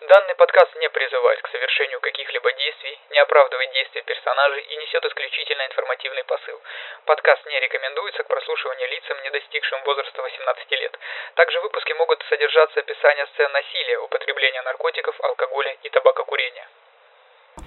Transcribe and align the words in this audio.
Данный 0.00 0.34
подкаст 0.34 0.72
не 0.80 0.88
призывает 0.88 1.42
к 1.42 1.48
совершению 1.52 2.00
каких-либо 2.00 2.50
действий, 2.56 2.98
не 3.10 3.18
оправдывает 3.20 3.70
действия 3.72 4.00
персонажей 4.00 4.62
и 4.62 4.76
несет 4.80 5.04
исключительно 5.04 5.66
информативный 5.66 6.24
посыл. 6.24 6.56
Подкаст 7.04 7.44
не 7.44 7.60
рекомендуется 7.60 8.22
к 8.22 8.28
прослушиванию 8.28 8.88
лицам, 8.88 9.16
не 9.22 9.30
достигшим 9.30 9.82
возраста 9.84 10.22
18 10.22 10.70
лет. 10.72 10.98
Также 11.34 11.60
в 11.60 11.62
выпуске 11.64 11.92
могут 11.94 12.24
содержаться 12.30 12.80
описания 12.80 13.26
сцен 13.34 13.52
насилия, 13.52 13.98
употребления 13.98 14.62
наркотиков, 14.62 15.20
алкоголя 15.20 15.76
и 15.82 15.88
табакокурения. 15.90 16.66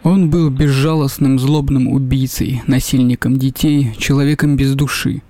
Он 0.03 0.31
был 0.31 0.49
безжалостным, 0.49 1.37
злобным 1.37 1.93
убийцей, 1.93 2.65
насильником 2.67 3.37
детей, 3.37 3.93
человеком 4.01 4.57
без 4.57 4.73
души. 4.73 5.21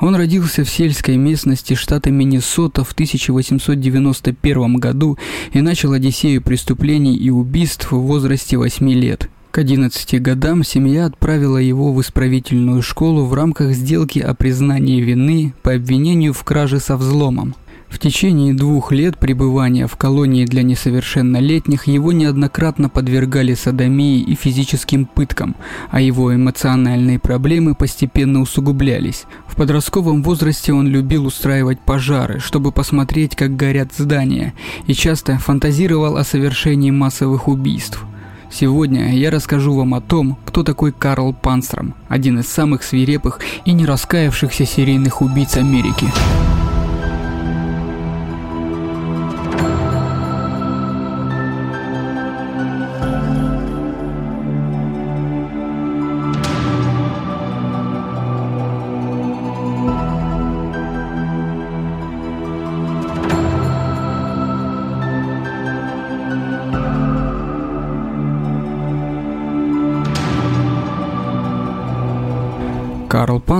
Он 0.00 0.16
родился 0.16 0.64
в 0.64 0.70
сельской 0.70 1.16
местности 1.16 1.74
штата 1.74 2.10
Миннесота 2.10 2.84
в 2.84 2.92
1891 2.92 4.76
году 4.76 5.18
и 5.52 5.60
начал 5.60 5.92
одиссею 5.92 6.42
преступлений 6.42 7.16
и 7.16 7.30
убийств 7.30 7.92
в 7.92 7.98
возрасте 7.98 8.56
8 8.56 8.90
лет. 8.92 9.28
К 9.50 9.58
11 9.58 10.22
годам 10.22 10.62
семья 10.62 11.06
отправила 11.06 11.58
его 11.58 11.92
в 11.92 12.00
исправительную 12.00 12.82
школу 12.82 13.24
в 13.24 13.34
рамках 13.34 13.72
сделки 13.72 14.20
о 14.20 14.32
признании 14.34 15.00
вины 15.00 15.54
по 15.62 15.74
обвинению 15.74 16.32
в 16.32 16.44
краже 16.44 16.78
со 16.78 16.96
взломом. 16.96 17.56
В 17.90 17.98
течение 17.98 18.54
двух 18.54 18.92
лет 18.92 19.18
пребывания 19.18 19.86
в 19.86 19.96
колонии 19.96 20.46
для 20.46 20.62
несовершеннолетних 20.62 21.88
его 21.88 22.12
неоднократно 22.12 22.88
подвергали 22.88 23.54
садомии 23.54 24.20
и 24.20 24.36
физическим 24.36 25.04
пыткам, 25.04 25.56
а 25.90 26.00
его 26.00 26.34
эмоциональные 26.34 27.18
проблемы 27.18 27.74
постепенно 27.74 28.40
усугублялись. 28.40 29.24
В 29.46 29.56
подростковом 29.56 30.22
возрасте 30.22 30.72
он 30.72 30.86
любил 30.86 31.26
устраивать 31.26 31.80
пожары, 31.80 32.38
чтобы 32.38 32.70
посмотреть, 32.70 33.34
как 33.34 33.56
горят 33.56 33.92
здания, 33.92 34.54
и 34.86 34.94
часто 34.94 35.38
фантазировал 35.38 36.16
о 36.16 36.24
совершении 36.24 36.92
массовых 36.92 37.48
убийств. 37.48 38.04
Сегодня 38.52 39.14
я 39.14 39.30
расскажу 39.30 39.74
вам 39.74 39.94
о 39.94 40.00
том, 40.00 40.38
кто 40.46 40.62
такой 40.62 40.92
Карл 40.92 41.34
Панстром, 41.34 41.94
один 42.08 42.38
из 42.38 42.48
самых 42.48 42.82
свирепых 42.84 43.40
и 43.64 43.72
не 43.72 43.84
раскаявшихся 43.84 44.64
серийных 44.64 45.22
убийц 45.22 45.56
Америки. 45.56 46.06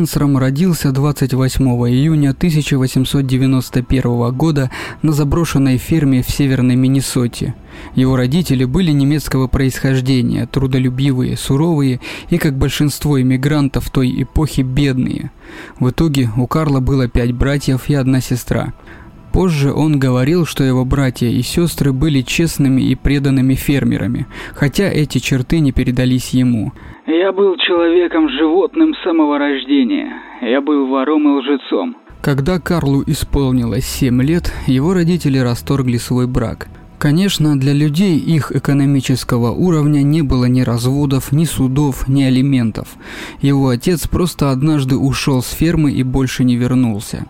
Карл 0.00 0.06
Панцером 0.06 0.38
родился 0.38 0.92
28 0.92 1.62
июня 1.90 2.30
1891 2.30 4.34
года 4.34 4.70
на 5.02 5.12
заброшенной 5.12 5.76
ферме 5.76 6.22
в 6.22 6.30
северной 6.30 6.74
Миннесоте. 6.74 7.54
Его 7.94 8.16
родители 8.16 8.64
были 8.64 8.92
немецкого 8.92 9.46
происхождения, 9.46 10.46
трудолюбивые, 10.46 11.36
суровые 11.36 12.00
и, 12.30 12.38
как 12.38 12.56
большинство 12.56 13.20
иммигрантов 13.20 13.90
той 13.90 14.22
эпохи, 14.22 14.62
бедные. 14.62 15.32
В 15.78 15.90
итоге 15.90 16.30
у 16.34 16.46
Карла 16.46 16.80
было 16.80 17.06
пять 17.06 17.32
братьев 17.32 17.90
и 17.90 17.94
одна 17.94 18.22
сестра. 18.22 18.72
Позже 19.32 19.72
он 19.72 19.98
говорил, 19.98 20.44
что 20.44 20.64
его 20.64 20.84
братья 20.84 21.28
и 21.28 21.42
сестры 21.42 21.92
были 21.92 22.20
честными 22.20 22.82
и 22.82 22.94
преданными 22.94 23.54
фермерами, 23.54 24.26
хотя 24.54 24.84
эти 24.84 25.18
черты 25.18 25.60
не 25.60 25.72
передались 25.72 26.30
ему– 26.30 26.72
я 27.30 27.32
был 27.32 27.56
человеком-животным 27.56 28.94
с 28.94 29.02
самого 29.02 29.38
рождения. 29.38 30.12
Я 30.42 30.60
был 30.60 30.86
вором 30.86 31.28
и 31.28 31.40
лжецом. 31.40 31.96
Когда 32.22 32.60
Карлу 32.60 33.02
исполнилось 33.06 33.84
7 33.84 34.22
лет, 34.22 34.52
его 34.66 34.94
родители 34.94 35.38
расторгли 35.38 35.96
свой 35.96 36.26
брак. 36.26 36.68
Конечно, 37.00 37.58
для 37.58 37.72
людей 37.72 38.18
их 38.18 38.52
экономического 38.52 39.52
уровня 39.52 40.02
не 40.02 40.20
было 40.20 40.44
ни 40.44 40.60
разводов, 40.60 41.32
ни 41.32 41.46
судов, 41.46 42.08
ни 42.08 42.22
алиментов. 42.22 42.88
Его 43.40 43.70
отец 43.70 44.06
просто 44.06 44.50
однажды 44.50 44.98
ушел 44.98 45.42
с 45.42 45.48
фермы 45.48 45.92
и 45.92 46.02
больше 46.02 46.44
не 46.44 46.56
вернулся. 46.56 47.24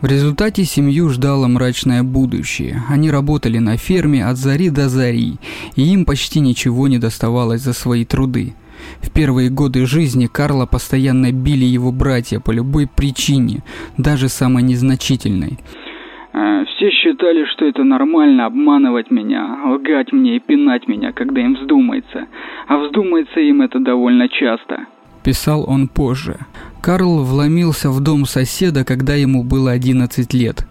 В 0.00 0.06
результате 0.06 0.64
семью 0.64 1.08
ждало 1.08 1.48
мрачное 1.48 2.04
будущее. 2.04 2.84
Они 2.88 3.10
работали 3.10 3.58
на 3.58 3.76
ферме 3.76 4.24
от 4.24 4.36
зари 4.36 4.70
до 4.70 4.88
зари, 4.88 5.38
и 5.74 5.82
им 5.82 6.04
почти 6.04 6.38
ничего 6.38 6.86
не 6.86 6.98
доставалось 6.98 7.62
за 7.62 7.72
свои 7.72 8.04
труды. 8.04 8.54
В 9.02 9.10
первые 9.10 9.50
годы 9.50 9.84
жизни 9.84 10.26
Карла 10.26 10.66
постоянно 10.66 11.32
били 11.32 11.64
его 11.64 11.90
братья 11.90 12.38
по 12.38 12.52
любой 12.52 12.86
причине, 12.86 13.64
даже 13.96 14.28
самой 14.28 14.62
незначительной. 14.62 15.58
Э, 16.38 16.64
все 16.66 16.90
считали, 16.90 17.44
что 17.46 17.64
это 17.64 17.82
нормально 17.82 18.46
обманывать 18.46 19.10
меня, 19.10 19.58
лгать 19.66 20.12
мне 20.12 20.36
и 20.36 20.38
пинать 20.38 20.86
меня, 20.86 21.12
когда 21.12 21.40
им 21.40 21.54
вздумается. 21.56 22.26
А 22.68 22.78
вздумается 22.78 23.40
им 23.40 23.62
это 23.62 23.80
довольно 23.80 24.28
часто. 24.28 24.86
Писал 25.24 25.64
он 25.68 25.88
позже. 25.88 26.36
Карл 26.80 27.24
вломился 27.24 27.90
в 27.90 28.00
дом 28.00 28.24
соседа, 28.24 28.84
когда 28.84 29.14
ему 29.14 29.42
было 29.42 29.72
11 29.72 30.32
лет. 30.32 30.64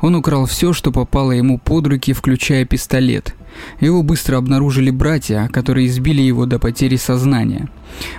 Он 0.00 0.16
украл 0.16 0.46
все, 0.46 0.72
что 0.72 0.90
попало 0.90 1.30
ему 1.30 1.58
под 1.58 1.86
руки, 1.86 2.12
включая 2.12 2.66
пистолет– 2.66 3.36
его 3.80 4.02
быстро 4.02 4.36
обнаружили 4.36 4.90
братья, 4.90 5.48
которые 5.52 5.86
избили 5.86 6.22
его 6.22 6.46
до 6.46 6.58
потери 6.58 6.96
сознания. 6.96 7.68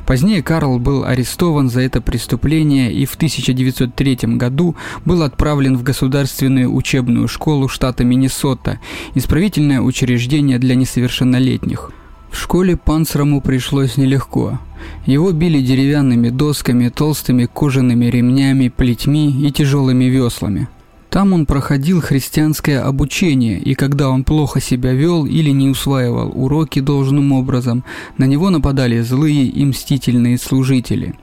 Позднее 0.06 0.44
Карл 0.44 0.80
был 0.80 1.04
арестован 1.04 1.70
за 1.70 1.82
это 1.82 2.02
преступление 2.02 2.94
и 2.94 3.06
в 3.06 3.16
1903 3.16 4.20
году 4.38 4.76
был 5.06 5.24
отправлен 5.24 5.78
в 5.78 5.84
государственную 5.84 6.74
учебную 6.74 7.28
школу 7.28 7.68
штата 7.68 8.04
Миннесота, 8.04 8.80
исправительное 9.16 9.82
учреждение 9.82 10.60
для 10.60 10.76
несовершеннолетних. 10.76 11.92
В 12.34 12.38
школе 12.38 12.76
Панцерому 12.76 13.42
пришлось 13.42 13.96
нелегко. 13.96 14.60
Его 15.06 15.32
били 15.32 15.62
деревянными 15.62 16.30
досками, 16.30 16.90
толстыми 16.90 17.46
кожаными 17.46 18.06
ремнями, 18.06 18.70
плетьми 18.70 19.30
и 19.48 19.52
тяжелыми 19.52 20.06
веслами. 20.06 20.68
Там 21.14 21.32
он 21.32 21.46
проходил 21.46 22.02
христианское 22.02 22.80
обучение, 22.80 23.60
и 23.60 23.76
когда 23.76 24.10
он 24.10 24.24
плохо 24.24 24.60
себя 24.60 24.94
вел 24.94 25.28
или 25.28 25.52
не 25.52 25.70
усваивал 25.70 26.32
уроки 26.34 26.80
должным 26.80 27.34
образом, 27.34 27.84
на 28.18 28.26
него 28.26 28.50
нападали 28.50 28.98
злые 28.98 29.44
и 29.46 29.64
мстительные 29.64 30.40
служители. 30.40 31.14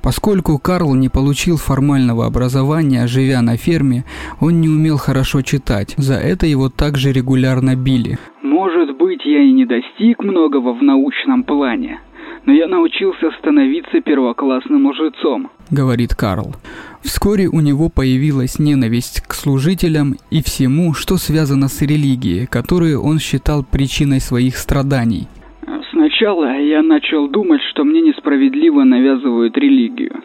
Поскольку 0.00 0.60
Карл 0.60 0.94
не 0.94 1.08
получил 1.08 1.56
формального 1.56 2.24
образования, 2.24 3.08
живя 3.08 3.42
на 3.42 3.56
ферме, 3.56 4.04
он 4.40 4.60
не 4.60 4.68
умел 4.68 4.96
хорошо 4.96 5.42
читать. 5.42 5.94
За 5.96 6.14
это 6.14 6.46
его 6.46 6.68
также 6.68 7.10
регулярно 7.10 7.74
били. 7.74 8.18
«Может 8.42 8.96
быть, 8.96 9.24
я 9.24 9.42
и 9.42 9.50
не 9.50 9.66
достиг 9.66 10.22
многого 10.22 10.72
в 10.72 10.84
научном 10.84 11.42
плане, 11.42 11.98
но 12.46 12.52
я 12.52 12.66
научился 12.66 13.30
становиться 13.38 14.00
первоклассным 14.00 14.86
лжецом»,— 14.86 15.50
говорит 15.70 16.14
Карл. 16.14 16.54
Вскоре 17.02 17.48
у 17.48 17.60
него 17.60 17.88
появилась 17.88 18.58
ненависть 18.58 19.22
к 19.26 19.32
служителям 19.34 20.14
и 20.30 20.42
всему, 20.42 20.94
что 20.94 21.16
связано 21.16 21.68
с 21.68 21.82
религией, 21.82 22.46
которую 22.46 23.02
он 23.02 23.18
считал 23.18 23.64
причиной 23.64 24.20
своих 24.20 24.56
страданий. 24.56 25.26
Сначала 25.90 26.58
я 26.58 26.82
начал 26.82 27.28
думать, 27.28 27.60
что 27.70 27.84
мне 27.84 28.00
несправедливо 28.00 28.84
навязывают 28.84 29.56
религию. 29.56 30.22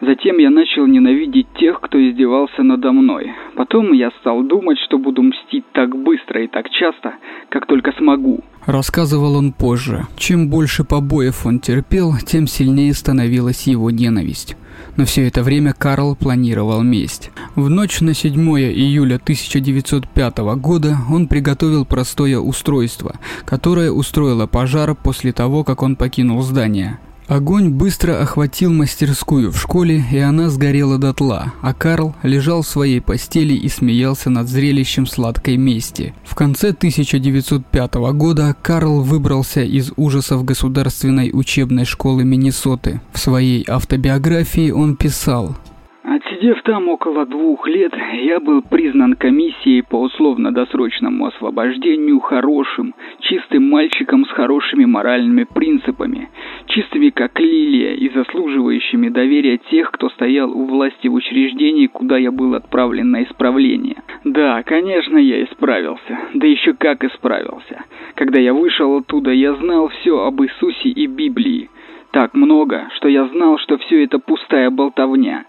Затем 0.00 0.38
я 0.38 0.50
начал 0.50 0.86
ненавидеть 0.86 1.48
тех, 1.58 1.80
кто 1.80 1.98
издевался 1.98 2.62
надо 2.62 2.92
мной. 2.92 3.32
Потом 3.56 3.92
я 3.92 4.10
стал 4.20 4.44
думать, 4.44 4.78
что 4.86 4.96
буду 4.96 5.22
мстить 5.22 5.64
так 5.72 5.90
быстро 5.96 6.44
и 6.44 6.46
так 6.46 6.70
часто, 6.70 7.14
как 7.48 7.66
только 7.66 7.90
смогу. 7.98 8.40
Рассказывал 8.64 9.34
он 9.36 9.52
позже. 9.52 10.06
Чем 10.16 10.50
больше 10.50 10.84
побоев 10.84 11.44
он 11.46 11.58
терпел, 11.58 12.12
тем 12.24 12.46
сильнее 12.46 12.94
становилась 12.94 13.66
его 13.66 13.90
ненависть. 13.90 14.56
Но 14.96 15.04
все 15.04 15.26
это 15.26 15.42
время 15.42 15.72
Карл 15.72 16.14
планировал 16.14 16.82
месть. 16.82 17.32
В 17.56 17.68
ночь 17.68 18.00
на 18.00 18.14
7 18.14 18.38
июля 18.40 19.16
1905 19.16 20.38
года 20.60 20.96
он 21.10 21.26
приготовил 21.26 21.84
простое 21.84 22.38
устройство, 22.38 23.16
которое 23.44 23.90
устроило 23.90 24.46
пожар 24.46 24.94
после 24.94 25.32
того, 25.32 25.64
как 25.64 25.82
он 25.82 25.96
покинул 25.96 26.40
здание. 26.42 26.98
Огонь 27.28 27.68
быстро 27.68 28.22
охватил 28.22 28.72
мастерскую 28.72 29.52
в 29.52 29.60
школе, 29.60 30.02
и 30.10 30.16
она 30.16 30.48
сгорела 30.48 30.96
дотла, 30.96 31.52
а 31.60 31.74
Карл 31.74 32.16
лежал 32.22 32.62
в 32.62 32.66
своей 32.66 33.02
постели 33.02 33.52
и 33.52 33.68
смеялся 33.68 34.30
над 34.30 34.48
зрелищем 34.48 35.06
сладкой 35.06 35.58
мести. 35.58 36.14
В 36.24 36.34
конце 36.34 36.70
1905 36.70 37.94
года 38.14 38.56
Карл 38.62 39.02
выбрался 39.02 39.60
из 39.60 39.92
ужасов 39.96 40.42
Государственной 40.46 41.28
учебной 41.30 41.84
школы 41.84 42.24
Миннесоты. 42.24 43.02
В 43.12 43.18
своей 43.18 43.62
автобиографии 43.68 44.70
он 44.70 44.96
писал 44.96 45.54
Просидев 46.38 46.62
там 46.62 46.88
около 46.88 47.26
двух 47.26 47.66
лет, 47.66 47.92
я 48.12 48.38
был 48.38 48.62
признан 48.62 49.14
комиссией 49.14 49.82
по 49.82 49.96
условно-досрочному 49.96 51.26
освобождению 51.26 52.20
хорошим, 52.20 52.94
чистым 53.18 53.68
мальчиком 53.68 54.24
с 54.24 54.28
хорошими 54.30 54.84
моральными 54.84 55.44
принципами, 55.52 56.28
чистыми 56.66 57.08
как 57.10 57.40
лилия 57.40 57.94
и 57.94 58.08
заслуживающими 58.10 59.08
доверия 59.08 59.58
тех, 59.70 59.90
кто 59.90 60.10
стоял 60.10 60.52
у 60.52 60.66
власти 60.66 61.08
в 61.08 61.14
учреждении, 61.14 61.88
куда 61.88 62.16
я 62.18 62.30
был 62.30 62.54
отправлен 62.54 63.10
на 63.10 63.24
исправление. 63.24 63.96
Да, 64.22 64.62
конечно, 64.62 65.18
я 65.18 65.42
исправился. 65.42 66.18
Да 66.34 66.46
еще 66.46 66.72
как 66.74 67.02
исправился. 67.02 67.82
Когда 68.14 68.40
я 68.40 68.54
вышел 68.54 68.96
оттуда, 68.96 69.32
я 69.32 69.54
знал 69.54 69.88
все 69.88 70.20
об 70.20 70.40
Иисусе 70.42 70.90
и 70.90 71.06
Библии. 71.08 71.68
Так 72.12 72.34
много, 72.34 72.88
что 72.94 73.08
я 73.08 73.26
знал, 73.26 73.58
что 73.58 73.76
все 73.78 74.04
это 74.04 74.18
пустая 74.18 74.70
болтовня. 74.70 75.44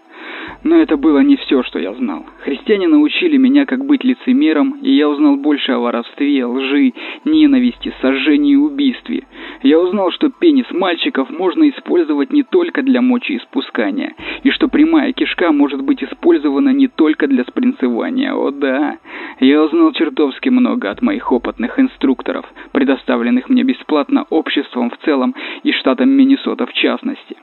Но 0.62 0.76
это 0.76 0.96
было 0.96 1.20
не 1.20 1.36
все, 1.36 1.62
что 1.62 1.78
я 1.78 1.94
знал. 1.94 2.24
Христиане 2.40 2.88
научили 2.88 3.36
меня, 3.36 3.66
как 3.66 3.84
быть 3.84 4.04
лицемером, 4.04 4.78
и 4.82 4.92
я 4.92 5.08
узнал 5.08 5.36
больше 5.36 5.72
о 5.72 5.78
воровстве, 5.78 6.44
лжи, 6.44 6.92
ненависти, 7.24 7.92
сожжении 8.00 8.52
и 8.52 8.56
убийстве. 8.56 9.24
Я 9.62 9.78
узнал, 9.78 10.10
что 10.10 10.30
пенис 10.30 10.66
мальчиков 10.70 11.30
можно 11.30 11.68
использовать 11.68 12.32
не 12.32 12.42
только 12.42 12.82
для 12.82 13.00
мочеиспускания, 13.00 14.14
и 14.42 14.50
что 14.50 14.68
прямая 14.68 15.12
кишка 15.12 15.52
может 15.52 15.82
быть 15.82 16.02
использована 16.02 16.70
не 16.70 16.88
только 16.88 17.26
для 17.26 17.44
спринцевания. 17.44 18.34
О 18.34 18.50
да, 18.50 18.98
я 19.40 19.62
узнал 19.62 19.92
чертовски 19.92 20.48
много 20.48 20.90
от 20.90 21.02
моих 21.02 21.30
опытных 21.32 21.78
инструкторов, 21.78 22.44
предоставленных 22.72 23.48
мне 23.48 23.62
бесплатно 23.62 24.26
обществом 24.30 24.90
в 24.90 24.98
целом 25.04 25.34
и 25.62 25.72
штатом 25.72 26.10
Миннесота 26.10 26.66
в 26.66 26.72
частности. 26.72 27.36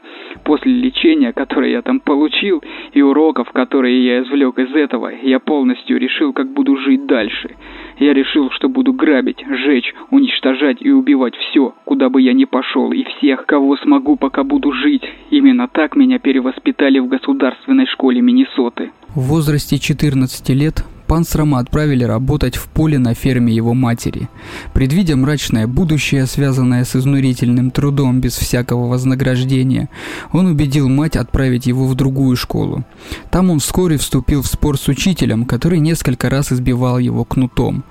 После 0.44 0.72
лечения, 0.72 1.34
которое 1.34 1.72
я 1.72 1.82
там 1.82 2.00
получил, 2.00 2.64
и 2.94 3.02
уроков, 3.02 3.52
которые 3.52 4.06
я 4.06 4.24
извлек 4.24 4.60
из 4.60 4.74
этого, 4.74 5.12
я 5.24 5.40
полностью 5.40 5.98
решил, 5.98 6.34
как 6.34 6.52
буду 6.52 6.78
жить 6.78 7.06
дальше. 7.06 7.56
Я 8.00 8.14
решил, 8.14 8.50
что 8.52 8.70
буду 8.70 8.94
грабить, 8.94 9.44
жечь, 9.48 9.94
уничтожать 10.12 10.78
и 10.82 10.92
убивать 10.92 11.36
все, 11.36 11.74
куда 11.86 12.10
бы 12.10 12.22
я 12.22 12.34
ни 12.34 12.46
пошел, 12.46 12.92
и 12.92 13.04
всех, 13.04 13.46
кого 13.46 13.78
смогу, 13.78 14.16
пока 14.16 14.44
буду 14.44 14.72
жить. 14.72 15.04
Именно 15.30 15.68
так 15.68 15.96
меня 15.96 16.20
перевоспитали 16.20 17.00
в 17.00 17.08
государственной 17.08 17.88
школе 17.88 18.22
Миннесоты. 18.22 18.92
В 19.10 19.30
возрасте 19.30 19.80
14 19.80 20.50
лет 20.50 20.84
Панцрама 21.08 21.60
отправили 21.60 22.04
работать 22.04 22.58
в 22.58 22.68
поле 22.68 23.00
на 23.00 23.14
ферме 23.14 23.54
его 23.54 23.74
матери. 23.74 24.30
Предвидя 24.74 25.16
мрачное 25.16 25.66
будущее, 25.66 26.26
связанное 26.26 26.84
с 26.84 26.98
изнурительным 26.98 27.72
трудом 27.72 28.20
без 28.20 28.36
всякого 28.36 28.88
вознаграждения, 28.88 29.88
он 30.34 30.48
убедил 30.48 30.90
мать 30.90 31.16
отправить 31.16 31.66
его 31.66 31.88
в 31.88 31.96
другую 31.96 32.36
школу. 32.36 32.84
Там 33.32 33.50
он 33.50 33.60
вскоре 33.60 33.98
вступил 33.98 34.42
в 34.42 34.48
спор 34.48 34.78
с 34.78 34.90
учителем, 34.90 35.46
который 35.46 35.80
несколько 35.80 36.30
раз 36.30 36.52
избивал 36.52 37.00
его 37.00 37.24
кнутом. 37.24 37.86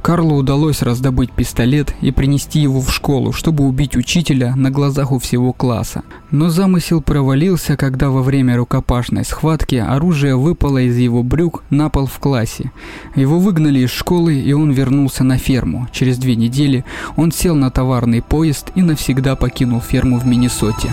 Карлу 0.00 0.36
удалось 0.36 0.82
раздобыть 0.82 1.32
пистолет 1.32 1.94
и 2.00 2.12
принести 2.12 2.60
его 2.60 2.80
в 2.80 2.92
школу, 2.92 3.32
чтобы 3.32 3.64
убить 3.64 3.96
учителя 3.96 4.54
на 4.54 4.70
глазах 4.70 5.10
у 5.10 5.18
всего 5.18 5.52
класса. 5.52 6.02
Но 6.30 6.48
замысел 6.50 7.02
провалился, 7.02 7.76
когда 7.76 8.10
во 8.10 8.22
время 8.22 8.56
рукопашной 8.56 9.24
схватки 9.24 9.74
оружие 9.74 10.36
выпало 10.36 10.78
из 10.78 10.96
его 10.96 11.24
брюк 11.24 11.64
на 11.70 11.90
пол 11.90 12.06
в 12.06 12.18
классе 12.20 12.59
классе. 12.60 12.72
Его 13.14 13.38
выгнали 13.38 13.80
из 13.80 13.90
школы, 13.90 14.34
и 14.34 14.52
он 14.52 14.70
вернулся 14.70 15.24
на 15.24 15.38
ферму. 15.38 15.88
Через 15.92 16.18
две 16.18 16.36
недели 16.36 16.84
он 17.16 17.32
сел 17.32 17.54
на 17.54 17.70
товарный 17.70 18.22
поезд 18.22 18.72
и 18.74 18.82
навсегда 18.82 19.36
покинул 19.36 19.80
ферму 19.80 20.18
в 20.18 20.26
Миннесоте. 20.26 20.92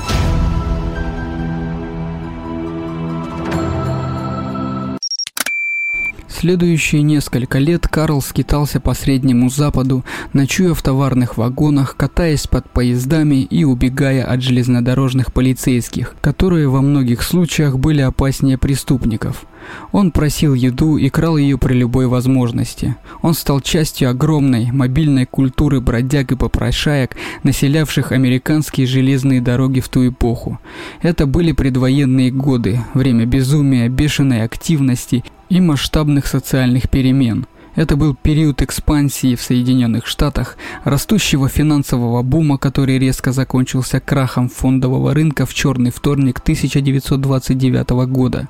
Следующие 6.30 7.02
несколько 7.02 7.58
лет 7.58 7.88
Карл 7.88 8.22
скитался 8.22 8.80
по 8.80 8.94
Среднему 8.94 9.50
Западу, 9.50 10.06
ночуя 10.34 10.76
в 10.76 10.84
товарных 10.84 11.36
вагонах, 11.36 11.96
катаясь 11.98 12.46
под 12.46 12.70
поездами 12.70 13.42
и 13.42 13.64
убегая 13.64 14.24
от 14.24 14.44
железнодорожных 14.44 15.34
полицейских, 15.34 16.16
которые 16.22 16.70
во 16.70 16.82
многих 16.82 17.24
случаях 17.24 17.80
были 17.80 18.02
опаснее 18.02 18.60
преступников– 18.60 19.48
он 19.92 20.12
просил 20.12 20.54
еду 20.54 20.98
и 20.98 21.10
крал 21.10 21.38
ее 21.38 21.58
при 21.58 21.74
любой 21.74 22.08
возможности. 22.08 22.96
Он 23.22 23.34
стал 23.34 23.62
частью 23.62 24.10
огромной 24.10 24.72
мобильной 24.72 25.26
культуры 25.26 25.82
бродяг 25.82 26.32
и 26.32 26.36
попрошаек, 26.36 27.16
населявших 27.44 28.12
американские 28.12 28.88
железные 28.88 29.42
дороги 29.42 29.80
в 29.80 29.90
ту 29.90 30.08
эпоху. 30.08 30.60
Это 31.02 31.26
были 31.26 31.52
предвоенные 31.52 32.32
годы, 32.32 32.80
время 32.94 33.26
безумия, 33.26 33.90
бешеной 33.90 34.44
активности 34.44 35.24
и 35.50 35.60
масштабных 35.60 36.28
социальных 36.28 36.90
перемен– 36.90 37.46
это 37.78 37.96
был 37.96 38.16
период 38.16 38.64
экспансии 38.64 39.36
в 39.36 39.42
Соединенных 39.42 40.08
Штатах, 40.08 40.58
растущего 40.84 41.48
финансового 41.48 42.24
бума, 42.24 42.58
который 42.58 42.98
резко 42.98 43.32
закончился 43.32 44.00
крахом 44.00 44.50
фондового 44.50 45.14
рынка 45.14 45.46
в 45.46 45.54
черный 45.54 45.92
вторник 45.92 46.40
1929 46.40 47.90
года. 48.10 48.50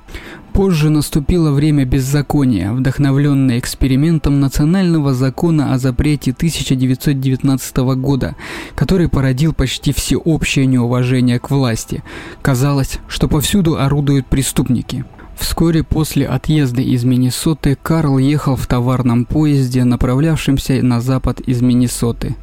Позже 0.54 0.88
наступило 0.88 1.50
время 1.50 1.84
беззакония, 1.84 2.72
вдохновленное 2.72 3.58
экспериментом 3.58 4.40
национального 4.40 5.12
закона 5.12 5.74
о 5.74 5.78
запрете 5.78 6.30
1919 6.30 7.76
года, 7.76 8.34
который 8.74 9.10
породил 9.10 9.52
почти 9.52 9.92
всеобщее 9.92 10.64
неуважение 10.64 11.38
к 11.38 11.50
власти. 11.50 12.02
Казалось, 12.40 12.98
что 13.08 13.28
повсюду 13.28 13.78
орудуют 13.78 14.26
преступники. 14.26 15.04
Вскоре 15.38 15.84
после 15.84 16.26
отъезда 16.26 16.82
из 16.82 17.04
Миннесоты 17.04 17.78
Карл 17.80 18.18
ехал 18.18 18.56
в 18.56 18.66
товарном 18.66 19.24
поезде, 19.24 19.84
направлявшемся 19.84 20.82
на 20.82 21.00
запад 21.00 21.40
из 21.40 21.62
Миннесоты. 21.62 22.34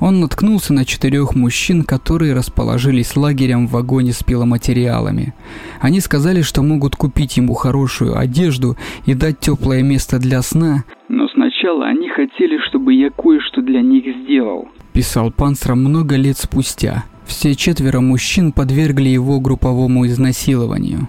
Он 0.00 0.20
наткнулся 0.20 0.72
на 0.72 0.84
четырех 0.84 1.34
мужчин, 1.34 1.82
которые 1.82 2.32
расположились 2.32 3.16
лагерем 3.16 3.66
в 3.66 3.72
вагоне 3.72 4.12
с 4.12 4.22
пиломатериалами. 4.22 5.34
Они 5.80 5.98
сказали, 5.98 6.42
что 6.42 6.62
могут 6.62 6.94
купить 6.94 7.36
ему 7.36 7.54
хорошую 7.54 8.16
одежду 8.16 8.76
и 9.04 9.14
дать 9.14 9.40
теплое 9.40 9.82
место 9.82 10.20
для 10.20 10.40
сна. 10.40 10.84
Но 11.08 11.26
сначала 11.28 11.86
они 11.86 12.08
хотели, 12.08 12.58
чтобы 12.68 12.94
я 12.94 13.10
кое-что 13.10 13.62
для 13.62 13.82
них 13.82 14.04
сделал. 14.22 14.68
Писал 14.92 15.32
Панцер 15.32 15.74
много 15.74 16.14
лет 16.14 16.38
спустя. 16.38 17.04
Все 17.26 17.56
четверо 17.56 18.00
мужчин 18.00 18.52
подвергли 18.52 19.08
его 19.08 19.40
групповому 19.40 20.06
изнасилованию. 20.06 21.08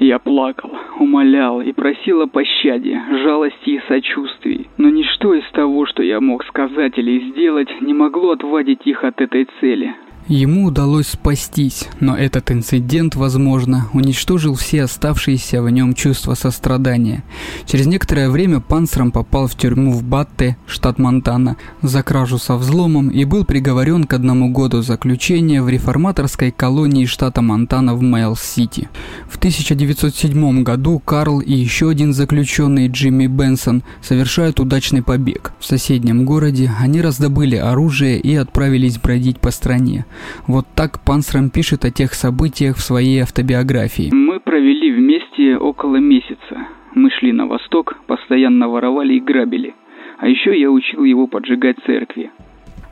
Я 0.00 0.18
плакал, 0.18 0.70
умолял 0.98 1.60
и 1.60 1.72
просил 1.72 2.22
о 2.22 2.26
пощаде, 2.26 3.02
жалости 3.22 3.70
и 3.70 3.82
сочувствии. 3.86 4.66
Но 4.78 4.88
ничто 4.88 5.34
из 5.34 5.44
того, 5.52 5.84
что 5.84 6.02
я 6.02 6.20
мог 6.22 6.42
сказать 6.46 6.96
или 6.96 7.30
сделать, 7.30 7.68
не 7.82 7.92
могло 7.92 8.30
отвадить 8.30 8.86
их 8.86 9.04
от 9.04 9.20
этой 9.20 9.46
цели. 9.60 9.94
Ему 10.28 10.66
удалось 10.66 11.08
спастись, 11.08 11.88
но 11.98 12.16
этот 12.16 12.52
инцидент, 12.52 13.16
возможно, 13.16 13.88
уничтожил 13.92 14.54
все 14.54 14.84
оставшиеся 14.84 15.60
в 15.60 15.68
нем 15.70 15.92
чувства 15.92 16.34
сострадания. 16.34 17.24
Через 17.66 17.86
некоторое 17.86 18.30
время 18.30 18.60
Панцрам 18.60 19.10
попал 19.10 19.48
в 19.48 19.56
тюрьму 19.56 19.92
в 19.92 20.04
Батте, 20.04 20.56
штат 20.66 20.98
Монтана, 20.98 21.56
за 21.82 22.04
кражу 22.04 22.38
со 22.38 22.54
взломом 22.54 23.08
и 23.08 23.24
был 23.24 23.44
приговорен 23.44 24.04
к 24.04 24.14
одному 24.14 24.52
году 24.52 24.82
заключения 24.82 25.62
в 25.62 25.68
реформаторской 25.68 26.52
колонии 26.52 27.06
штата 27.06 27.42
Монтана 27.42 27.96
в 27.96 28.02
Майлс-Сити. 28.02 28.88
В 29.28 29.36
1907 29.36 30.62
году 30.62 31.00
Карл 31.00 31.40
и 31.40 31.52
еще 31.52 31.90
один 31.90 32.12
заключенный 32.12 32.86
Джимми 32.86 33.26
Бенсон 33.26 33.82
совершают 34.00 34.60
удачный 34.60 35.02
побег. 35.02 35.52
В 35.58 35.66
соседнем 35.66 36.24
городе 36.24 36.70
они 36.78 37.00
раздобыли 37.00 37.56
оружие 37.56 38.20
и 38.20 38.36
отправились 38.36 38.98
бродить 38.98 39.40
по 39.40 39.50
стране. 39.50 40.06
Вот 40.46 40.66
так 40.74 41.00
Панцрам 41.04 41.50
пишет 41.50 41.84
о 41.84 41.90
тех 41.90 42.14
событиях 42.14 42.76
в 42.76 42.82
своей 42.82 43.20
автобиографии. 43.20 44.10
Мы 44.12 44.40
провели 44.40 44.92
вместе 44.92 45.56
около 45.56 45.96
месяца. 45.96 46.68
Мы 46.94 47.10
шли 47.10 47.32
на 47.32 47.46
восток, 47.46 47.96
постоянно 48.06 48.68
воровали 48.68 49.14
и 49.14 49.20
грабили. 49.20 49.74
А 50.18 50.28
еще 50.28 50.58
я 50.58 50.70
учил 50.70 51.04
его 51.04 51.26
поджигать 51.26 51.76
церкви. 51.86 52.30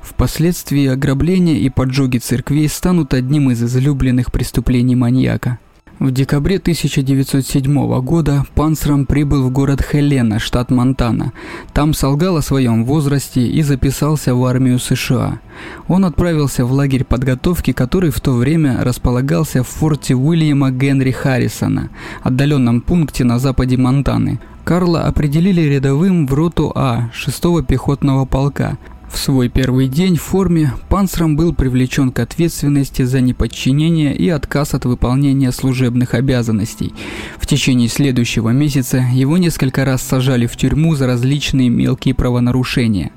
Впоследствии 0.01 0.87
ограбления 0.87 1.57
и 1.57 1.69
поджоги 1.69 2.19
церквей 2.19 2.69
станут 2.69 3.13
одним 3.13 3.51
из 3.51 3.63
излюбленных 3.63 4.33
преступлений 4.33 4.97
маньяка. 4.97 5.59
В 5.99 6.13
декабре 6.13 6.59
1907 6.59 8.01
года 8.03 8.45
Панцером 8.55 9.05
прибыл 9.05 9.43
в 9.43 9.51
город 9.51 9.83
Хелена, 9.83 10.39
штат 10.39 10.71
Монтана. 10.71 11.33
Там 11.73 11.93
солгал 11.93 12.37
о 12.37 12.43
своем 12.43 12.85
возрасте 12.85 13.45
и 13.45 13.63
записался 13.63 14.33
в 14.33 14.45
армию 14.45 14.79
США. 14.79 15.41
Он 15.89 16.05
отправился 16.05 16.65
в 16.65 16.71
лагерь 16.71 17.03
подготовки, 17.03 17.73
который 17.73 18.11
в 18.11 18.21
то 18.21 18.35
время 18.35 18.85
располагался 18.85 19.65
в 19.65 19.69
форте 19.69 20.15
Уильяма 20.15 20.71
Генри 20.71 21.11
Харрисона, 21.11 21.91
отдаленном 22.23 22.81
пункте 22.81 23.25
на 23.25 23.41
западе 23.41 23.77
Монтаны. 23.77 24.39
Карла 24.63 25.03
определили 25.03 25.63
рядовым 25.63 26.29
в 26.29 26.35
роту 26.35 26.71
А 26.77 27.11
6-го 27.13 27.63
пехотного 27.63 28.25
полка, 28.25 28.79
В 29.11 29.17
свой 29.17 29.49
первый 29.49 29.89
день 29.89 30.17
в 30.17 30.23
форме 30.23 30.73
Панцером 30.89 31.37
был 31.37 31.55
привлечен 31.55 32.13
к 32.13 32.19
ответственности 32.21 33.03
за 33.03 33.21
неподчинение 33.21 34.15
и 34.15 34.29
отказ 34.29 34.75
от 34.75 34.85
выполнения 34.85 35.51
служебных 35.51 36.15
обязанностей. 36.15 36.93
В 37.39 37.47
течение 37.47 37.89
следующего 37.89 38.51
месяца 38.51 38.99
его 39.13 39.39
несколько 39.39 39.85
раз 39.85 40.03
сажали 40.03 40.47
в 40.47 40.57
тюрьму 40.57 40.95
за 40.95 41.07
различные 41.07 41.69
мелкие 41.69 42.15
правонарушения. 42.15 43.11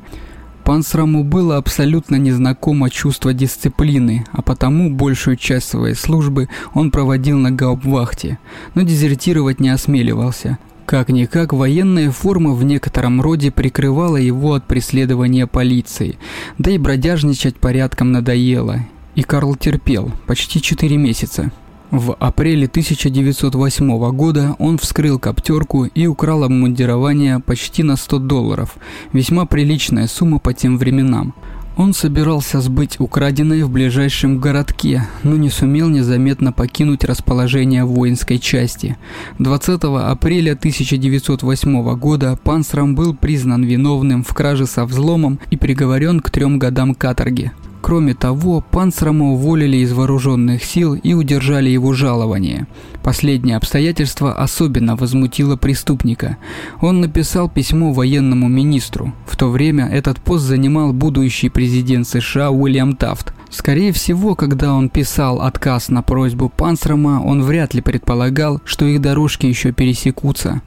Панцраму 0.64 1.24
было 1.24 1.58
абсолютно 1.58 2.16
незнакомо 2.16 2.90
чувство 2.90 3.34
дисциплины, 3.34 4.26
а 4.32 4.42
потому 4.42 4.90
большую 4.90 5.36
часть 5.36 5.70
своей 5.70 5.96
службы 5.96 6.50
он 6.74 6.92
проводил 6.92 7.38
на 7.38 7.52
гауптвахте, 7.52 8.40
но 8.76 8.84
дезертировать 8.84 9.60
не 9.60 9.70
осмеливался. 9.70 10.60
Как-никак, 10.92 11.54
военная 11.54 12.12
форма 12.12 12.52
в 12.52 12.66
некотором 12.66 13.22
роде 13.22 13.50
прикрывала 13.50 14.18
его 14.18 14.56
от 14.56 14.68
преследования 14.68 15.48
полиции, 15.48 16.18
да 16.58 16.70
и 16.70 16.78
бродяжничать 16.78 17.56
порядком 17.56 18.12
надоело. 18.12 18.82
И 19.16 19.24
Карл 19.24 19.56
терпел 19.56 20.12
почти 20.28 20.62
4 20.62 20.98
месяца. 20.98 21.54
В 21.92 22.14
апреле 22.16 22.66
1908 22.68 24.12
года 24.12 24.58
он 24.60 24.78
вскрыл 24.78 25.18
коптерку 25.18 25.86
и 25.86 26.08
украл 26.08 26.44
обмундирование 26.44 27.40
почти 27.40 27.84
на 27.84 27.96
100 27.96 28.20
долларов, 28.20 28.76
весьма 29.14 29.46
приличная 29.46 30.08
сумма 30.08 30.40
по 30.40 30.54
тем 30.54 30.78
временам. 30.78 31.34
Он 31.82 31.96
собирался 31.96 32.62
сбыть 32.62 33.00
украденное 33.00 33.66
в 33.66 33.72
ближайшем 33.72 34.38
городке, 34.38 35.08
но 35.24 35.36
не 35.36 35.50
сумел 35.50 35.90
незаметно 35.90 36.52
покинуть 36.52 37.04
расположение 37.04 37.86
воинской 37.86 38.38
части. 38.38 38.98
20 39.40 39.82
апреля 39.86 40.52
1908 40.52 41.96
года 41.96 42.38
Панцром 42.44 42.94
был 42.94 43.16
признан 43.16 43.64
виновным 43.64 44.24
в 44.24 44.32
краже 44.36 44.68
со 44.68 44.86
взломом 44.86 45.40
и 45.50 45.58
приговорен 45.58 46.20
к 46.20 46.30
трем 46.30 46.60
годам 46.60 46.94
каторги. 46.94 47.52
Кроме 47.82 48.14
того, 48.14 48.62
Панцрама 48.62 49.32
уволили 49.32 49.78
из 49.78 49.92
вооруженных 49.92 50.64
сил 50.64 50.94
и 50.94 51.14
удержали 51.14 51.70
его 51.70 51.94
жалование. 51.94 52.68
Последнее 53.04 53.58
обстоятельство 53.58 54.34
особенно 54.34 54.96
возмутило 54.96 55.56
преступника. 55.56 56.38
Он 56.80 57.02
написал 57.02 57.50
письмо 57.50 57.92
военному 57.92 58.48
министру. 58.48 59.14
В 59.26 59.36
то 59.36 59.50
время 59.50 59.88
этот 59.88 60.22
пост 60.22 60.46
занимал 60.46 60.94
будущий 60.94 61.50
президент 61.50 62.08
США 62.08 62.52
Уильям 62.52 62.96
Тафт. 62.96 63.34
Скорее 63.50 63.92
всего, 63.92 64.36
когда 64.36 64.74
он 64.74 64.90
писал 64.90 65.42
отказ 65.42 65.90
на 65.90 66.04
просьбу 66.04 66.50
Панцрама, 66.56 67.22
он 67.26 67.42
вряд 67.42 67.74
ли 67.74 67.82
предполагал, 67.82 68.62
что 68.64 68.86
их 68.86 69.02
дорожки 69.02 69.48
еще 69.48 69.72
пересекутся. 69.72 70.62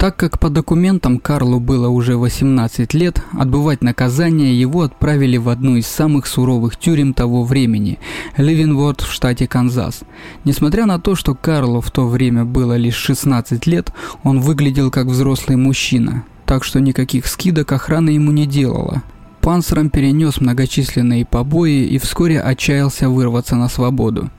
Так 0.00 0.16
как 0.16 0.38
по 0.38 0.48
документам 0.48 1.18
Карлу 1.18 1.60
было 1.60 1.88
уже 1.88 2.16
18 2.16 2.94
лет, 2.94 3.22
отбывать 3.38 3.82
наказание 3.82 4.58
его 4.58 4.80
отправили 4.80 5.36
в 5.36 5.50
одну 5.50 5.76
из 5.76 5.86
самых 5.86 6.26
суровых 6.26 6.78
тюрем 6.78 7.12
того 7.12 7.44
времени– 7.44 7.98
Ливенворд 8.38 9.02
в 9.02 9.12
штате 9.12 9.46
Канзас. 9.46 10.00
Несмотря 10.44 10.86
на 10.86 10.98
то, 10.98 11.16
что 11.16 11.34
Карлу 11.34 11.82
в 11.82 11.90
то 11.90 12.06
время 12.08 12.46
было 12.46 12.78
лишь 12.78 12.94
16 12.94 13.66
лет, 13.66 13.92
он 14.22 14.40
выглядел 14.40 14.90
как 14.90 15.04
взрослый 15.04 15.58
мужчина, 15.58 16.24
так 16.46 16.64
что 16.64 16.80
никаких 16.80 17.26
скидок 17.26 17.70
охрана 17.70 18.08
ему 18.08 18.32
не 18.32 18.46
делала. 18.46 19.02
Панцером 19.42 19.90
перенес 19.90 20.40
многочисленные 20.40 21.26
побои 21.26 21.84
и 21.84 21.98
вскоре 21.98 22.40
отчаялся 22.40 23.10
вырваться 23.10 23.54
на 23.54 23.68
свободу. 23.68 24.30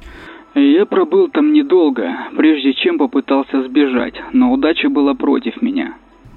Я 0.53 0.85
пробыл 0.85 1.29
там 1.29 1.53
недолго, 1.53 2.03
прежде 2.35 2.73
чем 2.73 2.97
попытался 2.97 3.63
сбежать, 3.63 4.15
но 4.33 4.51
удача 4.51 4.89
была 4.89 5.13
против 5.13 5.61
меня. 5.61 5.95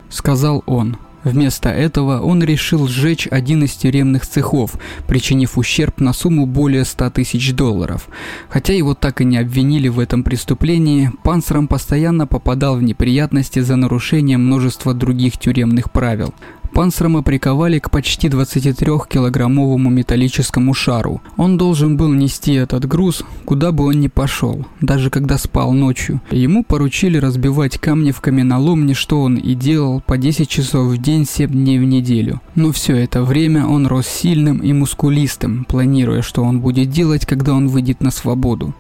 Сказал 0.09 0.63
он. 0.67 0.97
Вместо 1.25 1.71
этого 1.71 2.21
он 2.21 2.45
решил 2.45 2.87
сжечь 2.87 3.27
один 3.31 3.65
из 3.65 3.73
тюремных 3.73 4.27
цехов, 4.27 4.75
причинив 5.09 5.57
ущерб 5.57 5.99
на 5.99 6.13
сумму 6.13 6.47
более 6.47 6.85
100 6.85 7.11
тысяч 7.11 7.55
долларов. 7.55 8.09
Хотя 8.51 8.75
его 8.75 8.95
так 8.95 9.23
и 9.23 9.25
не 9.25 9.39
обвинили 9.39 9.89
в 9.89 9.99
этом 9.99 10.23
преступлении, 10.23 11.11
Панцером 11.23 11.67
постоянно 11.67 12.27
попадал 12.27 12.77
в 12.77 12.83
неприятности 12.83 13.61
за 13.61 13.77
нарушение 13.77 14.37
множества 14.37 14.93
других 14.93 15.39
тюремных 15.39 15.91
правил. 15.91 16.35
Панцерма 16.75 17.23
приковали 17.23 17.79
к 17.79 17.89
почти 17.89 18.27
23-килограммовому 18.27 19.91
металлическому 19.91 20.75
шару. 20.75 21.23
Он 21.37 21.57
должен 21.57 21.97
был 21.97 22.13
нести 22.13 22.55
этот 22.55 22.85
груз, 22.85 23.23
куда 23.45 23.71
бы 23.71 23.85
он 23.85 24.01
ни 24.01 24.09
пошел, 24.09 24.67
даже 24.81 25.09
когда 25.09 25.39
спал 25.39 25.73
ночью. 25.73 26.21
Ему 26.33 26.65
поручили 26.65 27.17
разбивать 27.17 27.79
камни 27.79 28.11
в 28.11 28.21
каменоломне, 28.21 28.93
что 28.93 29.23
он 29.23 29.37
и 29.37 29.55
делал 29.55 30.03
по 30.05 30.19
10 30.19 30.49
часов 30.49 30.89
в 30.89 31.01
день, 31.01 31.27
7 31.27 31.49
дней 31.49 31.79
в 31.79 31.85
неделю. 31.85 32.41
Но 32.57 32.73
все 32.73 32.97
это 32.97 33.23
время 33.23 33.69
он 33.69 33.87
рос 33.87 34.09
сильным 34.09 34.59
и 34.59 34.73
мускулистым, 34.73 35.67
планируя, 35.67 36.23
что 36.23 36.43
он 36.43 36.59
будет 36.59 36.91
делать, 36.91 37.25
когда 37.25 37.55
он 37.55 37.69
выйдет 37.69 38.01
на 38.01 38.11
свободу. 38.11 38.75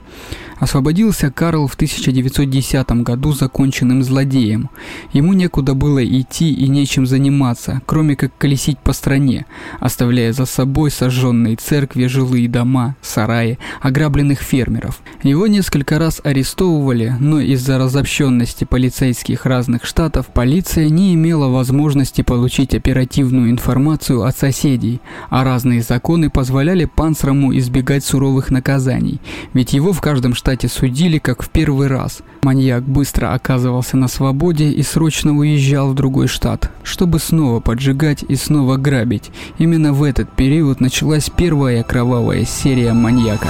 Освободился 0.65 1.31
Карл 1.31 1.67
в 1.67 1.75
1910 1.75 3.03
году 3.03 3.33
законченным 3.33 4.03
злодеем. 4.03 4.71
Ему 5.13 5.35
некуда 5.35 5.75
было 5.75 6.03
идти 6.03 6.55
и 6.55 6.69
нечем 6.69 7.07
заниматься, 7.07 7.83
кроме 7.85 8.17
как 8.17 8.35
колесить 8.39 8.79
по 8.79 8.95
стране, 8.95 9.45
оставляя 9.79 10.33
за 10.33 10.47
собой 10.47 10.91
сожженные 10.91 11.57
церкви, 11.57 12.07
жилые 12.07 12.49
дома, 12.49 12.97
сараи, 13.03 13.59
ограбленных 13.83 14.41
фермеров. 14.41 15.03
Его 15.23 15.47
несколько 15.49 15.99
раз 15.99 16.23
арестовывали, 16.25 17.15
но 17.21 17.41
из-за 17.41 17.77
разобщенности 17.77 18.65
полицейских 18.65 19.45
разных 19.45 19.85
штатов 19.85 20.29
полиция 20.29 20.89
не 20.89 21.13
имела 21.13 21.49
возможности 21.49 22.23
получить 22.23 22.75
оперативную 22.75 23.51
информацию 23.51 24.23
от 24.23 24.39
соседей, 24.39 25.03
а 25.29 25.45
разные 25.45 25.83
законы 25.83 26.31
позволяли 26.31 26.87
Панцраму 26.87 27.55
избегать 27.59 28.03
суровых 28.03 28.51
наказаний, 28.51 29.21
ведь 29.53 29.75
его 29.75 29.93
в 29.93 30.01
каждом 30.01 30.33
штате 30.35 30.54
штате 30.55 30.69
судили 30.69 31.19
как 31.19 31.43
в 31.43 31.49
первый 31.49 31.89
раз. 31.89 32.21
Маньяк 32.43 32.85
быстро 32.85 33.35
оказывался 33.35 33.97
на 33.97 34.07
свободе 34.07 34.71
и 34.71 34.83
срочно 34.83 35.37
уезжал 35.37 35.91
в 35.91 35.95
другой 35.95 36.29
штат, 36.29 36.71
чтобы 36.85 37.19
снова 37.19 37.59
поджигать 37.59 38.25
и 38.29 38.37
снова 38.37 38.77
грабить. 38.77 39.33
Именно 39.59 39.93
в 39.93 40.05
этот 40.05 40.31
период 40.31 40.81
началась 40.81 41.29
первая 41.29 41.83
кровавая 41.83 42.45
серия 42.45 42.93
маньяка. 42.93 43.49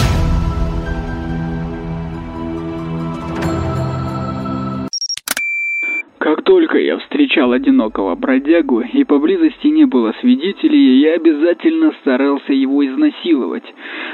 Я 6.85 6.99
встречал 6.99 7.53
одинокого 7.53 8.15
бродягу 8.15 8.81
и 8.81 9.05
поблизости 9.05 9.69
не 9.69 9.87
было 9.87 10.15
свидетелей, 10.21 11.01
я 11.01 11.15
обязательно 11.15 11.93
старался 12.01 12.53
его 12.53 12.87
изнасиловать. 12.87 13.65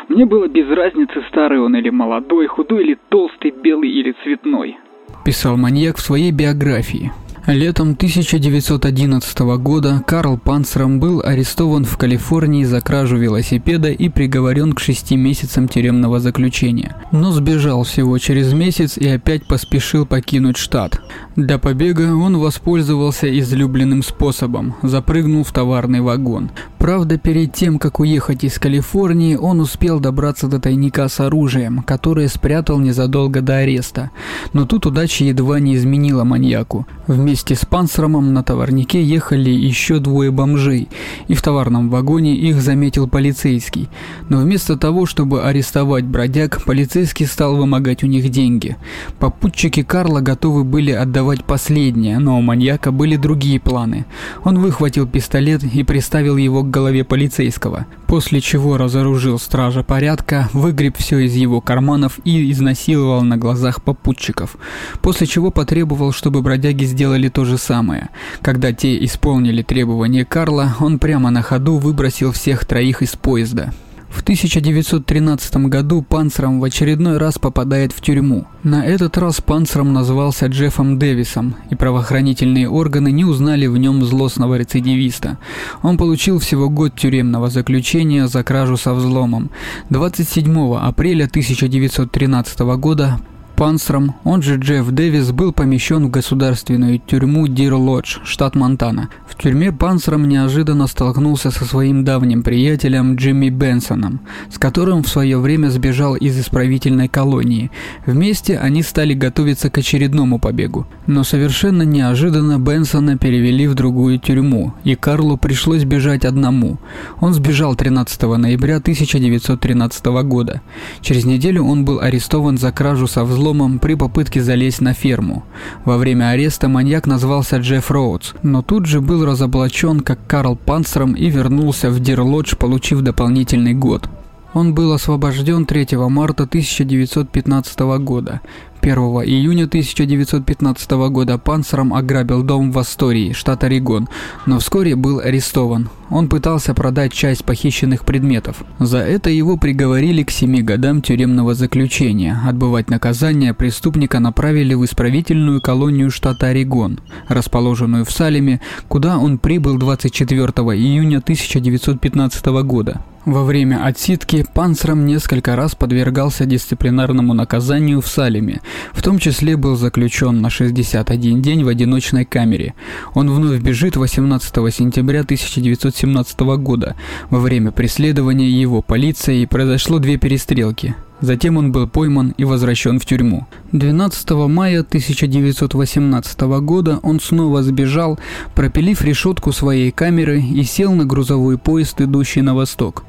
Мне 0.08 0.24
было 0.24 0.46
без 0.46 0.68
разницы, 0.68 1.22
старый 1.28 1.60
он 1.60 1.74
или 1.76 1.90
молодой, 1.90 2.46
худой 2.46 2.84
или 2.84 2.98
толстый, 3.08 3.50
белый 3.50 3.90
или 3.90 4.14
цветной. 4.22 4.78
Писал 5.24 5.56
маньяк 5.56 5.96
в 5.96 6.00
своей 6.00 6.32
биографии. 6.32 7.10
Летом 7.46 7.92
1911 7.92 9.38
года 9.58 10.04
Карл 10.06 10.36
Панцером 10.36 11.00
был 11.00 11.22
арестован 11.24 11.84
в 11.84 11.96
Калифорнии 11.96 12.64
за 12.64 12.80
кражу 12.80 13.16
велосипеда 13.16 13.88
и 13.90 14.08
приговорен 14.08 14.74
к 14.74 14.80
шести 14.80 15.16
месяцам 15.16 15.66
тюремного 15.66 16.20
заключения. 16.20 16.94
Но 17.12 17.32
сбежал 17.32 17.84
всего 17.84 18.18
через 18.18 18.52
месяц 18.52 18.98
и 18.98 19.08
опять 19.08 19.46
поспешил 19.46 20.04
покинуть 20.04 20.58
штат. 20.58 21.00
Для 21.34 21.58
побега 21.58 22.14
он 22.14 22.36
воспользовался 22.36 23.26
излюбленным 23.38 24.02
способом– 24.02 24.76
запрыгнул 24.82 25.42
в 25.42 25.52
товарный 25.52 26.02
вагон. 26.02 26.50
Правда, 26.78 27.18
перед 27.18 27.54
тем, 27.54 27.78
как 27.78 28.00
уехать 28.00 28.44
из 28.44 28.58
Калифорнии, 28.58 29.36
он 29.36 29.60
успел 29.60 29.98
добраться 29.98 30.46
до 30.46 30.60
тайника 30.60 31.08
с 31.08 31.20
оружием, 31.20 31.82
которое 31.82 32.28
спрятал 32.28 32.78
незадолго 32.78 33.40
до 33.40 33.58
ареста. 33.58 34.10
Но 34.52 34.66
тут 34.66 34.86
удача 34.86 35.24
едва 35.24 35.58
не 35.60 35.74
изменила 35.74 36.24
маньяку. 36.24 36.86
Вместе 37.06 37.29
с 37.34 37.64
Панцеромом 37.64 38.32
на 38.32 38.42
товарнике 38.42 39.02
ехали 39.02 39.50
еще 39.50 39.98
двое 39.98 40.30
бомжей, 40.30 40.88
и 41.28 41.34
в 41.34 41.42
товарном 41.42 41.90
вагоне 41.90 42.34
их 42.34 42.60
заметил 42.60 43.08
полицейский. 43.08 43.88
Но 44.28 44.38
вместо 44.38 44.76
того, 44.76 45.06
чтобы 45.06 45.42
арестовать 45.42 46.04
бродяг, 46.04 46.64
полицейский 46.64 47.26
стал 47.26 47.56
вымогать 47.56 48.02
у 48.04 48.06
них 48.06 48.28
деньги. 48.30 48.76
Попутчики 49.18 49.82
Карла 49.82 50.20
готовы 50.20 50.64
были 50.64 50.90
отдавать 50.90 51.44
последнее, 51.44 52.18
но 52.18 52.38
у 52.38 52.42
маньяка 52.42 52.92
были 52.92 53.16
другие 53.16 53.60
планы. 53.60 54.06
Он 54.44 54.58
выхватил 54.58 55.06
пистолет 55.06 55.62
и 55.64 55.82
приставил 55.82 56.36
его 56.36 56.62
к 56.62 56.70
голове 56.70 57.04
полицейского, 57.04 57.86
после 58.06 58.40
чего 58.40 58.76
разоружил 58.76 59.38
стража 59.38 59.82
порядка, 59.82 60.48
выгреб 60.52 60.96
все 60.96 61.18
из 61.20 61.34
его 61.34 61.60
карманов 61.60 62.18
и 62.24 62.50
изнасиловал 62.50 63.22
на 63.22 63.36
глазах 63.36 63.82
попутчиков, 63.82 64.56
после 65.02 65.26
чего 65.26 65.50
потребовал, 65.50 66.12
чтобы 66.12 66.42
бродяги 66.42 66.84
сделали 66.84 67.19
то 67.28 67.44
же 67.44 67.58
самое. 67.58 68.10
Когда 68.42 68.72
те 68.72 69.04
исполнили 69.04 69.62
требования 69.62 70.24
Карла, 70.24 70.76
он 70.80 70.98
прямо 70.98 71.30
на 71.30 71.42
ходу 71.42 71.78
выбросил 71.78 72.32
всех 72.32 72.64
троих 72.64 73.02
из 73.02 73.16
поезда. 73.16 73.72
В 74.10 74.22
1913 74.22 75.68
году 75.68 76.02
Панцером 76.02 76.60
в 76.60 76.64
очередной 76.64 77.16
раз 77.16 77.38
попадает 77.38 77.92
в 77.92 78.00
тюрьму. 78.00 78.46
На 78.64 78.84
этот 78.84 79.16
раз 79.16 79.40
Панцером 79.40 79.92
назвался 79.92 80.46
Джеффом 80.46 80.98
Дэвисом, 80.98 81.54
и 81.70 81.76
правоохранительные 81.76 82.68
органы 82.68 83.12
не 83.12 83.24
узнали 83.24 83.66
в 83.68 83.78
нем 83.78 84.04
злостного 84.04 84.58
рецидивиста. 84.58 85.38
Он 85.82 85.96
получил 85.96 86.40
всего 86.40 86.68
год 86.68 86.96
тюремного 86.96 87.50
заключения 87.50 88.26
за 88.26 88.42
кражу 88.42 88.76
со 88.76 88.94
взломом. 88.94 89.50
27 89.90 90.76
апреля 90.76 91.26
1913 91.26 92.60
года 92.60 93.20
Панцрам, 93.60 94.14
он 94.24 94.40
же 94.40 94.56
Джефф 94.56 94.88
Дэвис, 94.88 95.32
был 95.32 95.52
помещен 95.52 96.06
в 96.06 96.10
государственную 96.10 96.98
тюрьму 96.98 97.46
Дир 97.46 97.74
Лодж, 97.74 98.16
штат 98.24 98.54
Монтана. 98.54 99.10
В 99.28 99.36
тюрьме 99.36 99.70
Панцрам 99.70 100.26
неожиданно 100.26 100.86
столкнулся 100.86 101.50
со 101.50 101.66
своим 101.66 102.02
давним 102.02 102.42
приятелем 102.42 103.16
Джимми 103.16 103.50
Бенсоном, 103.50 104.20
с 104.50 104.56
которым 104.56 105.02
в 105.02 105.08
свое 105.08 105.38
время 105.38 105.68
сбежал 105.68 106.16
из 106.16 106.40
исправительной 106.40 107.08
колонии. 107.08 107.70
Вместе 108.06 108.56
они 108.56 108.82
стали 108.82 109.12
готовиться 109.12 109.68
к 109.68 109.76
очередному 109.76 110.38
побегу. 110.38 110.86
Но 111.06 111.22
совершенно 111.22 111.82
неожиданно 111.82 112.58
Бенсона 112.58 113.18
перевели 113.18 113.66
в 113.66 113.74
другую 113.74 114.18
тюрьму, 114.18 114.72
и 114.84 114.94
Карлу 114.94 115.36
пришлось 115.36 115.84
бежать 115.84 116.24
одному. 116.24 116.78
Он 117.20 117.34
сбежал 117.34 117.74
13 117.74 118.22
ноября 118.22 118.76
1913 118.76 120.06
года. 120.24 120.62
Через 121.02 121.26
неделю 121.26 121.64
он 121.64 121.84
был 121.84 122.00
арестован 122.00 122.56
за 122.56 122.72
кражу 122.72 123.06
со 123.06 123.22
взломом 123.22 123.49
взломом 123.50 123.78
при 123.78 123.94
попытке 123.94 124.42
залезть 124.42 124.80
на 124.80 124.94
ферму. 124.94 125.42
Во 125.84 125.98
время 125.98 126.30
ареста 126.30 126.68
маньяк 126.68 127.06
назвался 127.06 127.56
Джефф 127.58 127.90
Роудс, 127.90 128.32
но 128.42 128.62
тут 128.62 128.86
же 128.86 129.00
был 129.00 129.24
разоблачен 129.24 130.00
как 130.00 130.18
Карл 130.26 130.56
Панцером 130.56 131.14
и 131.14 131.28
вернулся 131.30 131.90
в 131.90 132.00
Дирлодж, 132.00 132.54
получив 132.56 133.00
дополнительный 133.00 133.74
год. 133.74 134.08
Он 134.52 134.74
был 134.74 134.92
освобожден 134.92 135.64
3 135.64 135.96
марта 136.08 136.42
1915 136.42 137.78
года. 138.00 138.40
1 138.82 138.96
июня 138.96 139.64
1915 139.64 140.90
года 141.10 141.38
Панцером 141.38 141.92
ограбил 141.92 142.42
дом 142.42 142.72
в 142.72 142.78
Астории, 142.78 143.32
штат 143.32 143.62
Орегон, 143.62 144.08
но 144.46 144.58
вскоре 144.58 144.96
был 144.96 145.20
арестован. 145.20 145.90
Он 146.08 146.28
пытался 146.28 146.74
продать 146.74 147.12
часть 147.12 147.44
похищенных 147.44 148.04
предметов. 148.04 148.64
За 148.78 148.98
это 148.98 149.30
его 149.30 149.56
приговорили 149.56 150.22
к 150.22 150.30
7 150.30 150.62
годам 150.62 151.02
тюремного 151.02 151.54
заключения. 151.54 152.40
Отбывать 152.44 152.90
наказание 152.90 153.54
преступника 153.54 154.18
направили 154.18 154.74
в 154.74 154.84
исправительную 154.84 155.60
колонию 155.60 156.10
штата 156.10 156.46
Орегон, 156.48 156.98
расположенную 157.28 158.04
в 158.04 158.10
Салеме, 158.10 158.60
куда 158.88 159.18
он 159.18 159.38
прибыл 159.38 159.76
24 159.76 160.42
июня 160.42 161.18
1915 161.18 162.46
года. 162.64 163.04
Во 163.26 163.44
время 163.44 163.84
отсидки 163.84 164.46
Панцером 164.54 165.04
несколько 165.04 165.54
раз 165.54 165.74
подвергался 165.74 166.46
дисциплинарному 166.46 167.34
наказанию 167.34 168.00
в 168.00 168.06
Салеме, 168.06 168.62
в 168.94 169.02
том 169.02 169.18
числе 169.18 169.58
был 169.58 169.76
заключен 169.76 170.40
на 170.40 170.48
61 170.48 171.42
день 171.42 171.62
в 171.62 171.68
одиночной 171.68 172.24
камере. 172.24 172.74
Он 173.12 173.30
вновь 173.30 173.60
бежит 173.60 173.96
18 173.96 174.54
сентября 174.74 175.20
1917 175.20 176.40
года. 176.40 176.96
Во 177.28 177.40
время 177.40 177.72
преследования 177.72 178.48
его 178.48 178.80
полицией 178.80 179.46
произошло 179.46 179.98
две 179.98 180.16
перестрелки. 180.16 180.94
Затем 181.20 181.56
он 181.56 181.72
был 181.72 181.86
пойман 181.86 182.34
и 182.36 182.44
возвращен 182.44 182.98
в 182.98 183.04
тюрьму. 183.04 183.46
12 183.72 184.30
мая 184.48 184.80
1918 184.80 186.40
года 186.62 186.98
он 187.02 187.20
снова 187.20 187.62
сбежал, 187.62 188.18
пропилив 188.54 189.02
решетку 189.02 189.52
своей 189.52 189.90
камеры 189.90 190.40
и 190.40 190.62
сел 190.64 190.92
на 190.94 191.04
грузовой 191.04 191.58
поезд, 191.58 192.00
идущий 192.00 192.40
на 192.40 192.54
восток. 192.54 193.04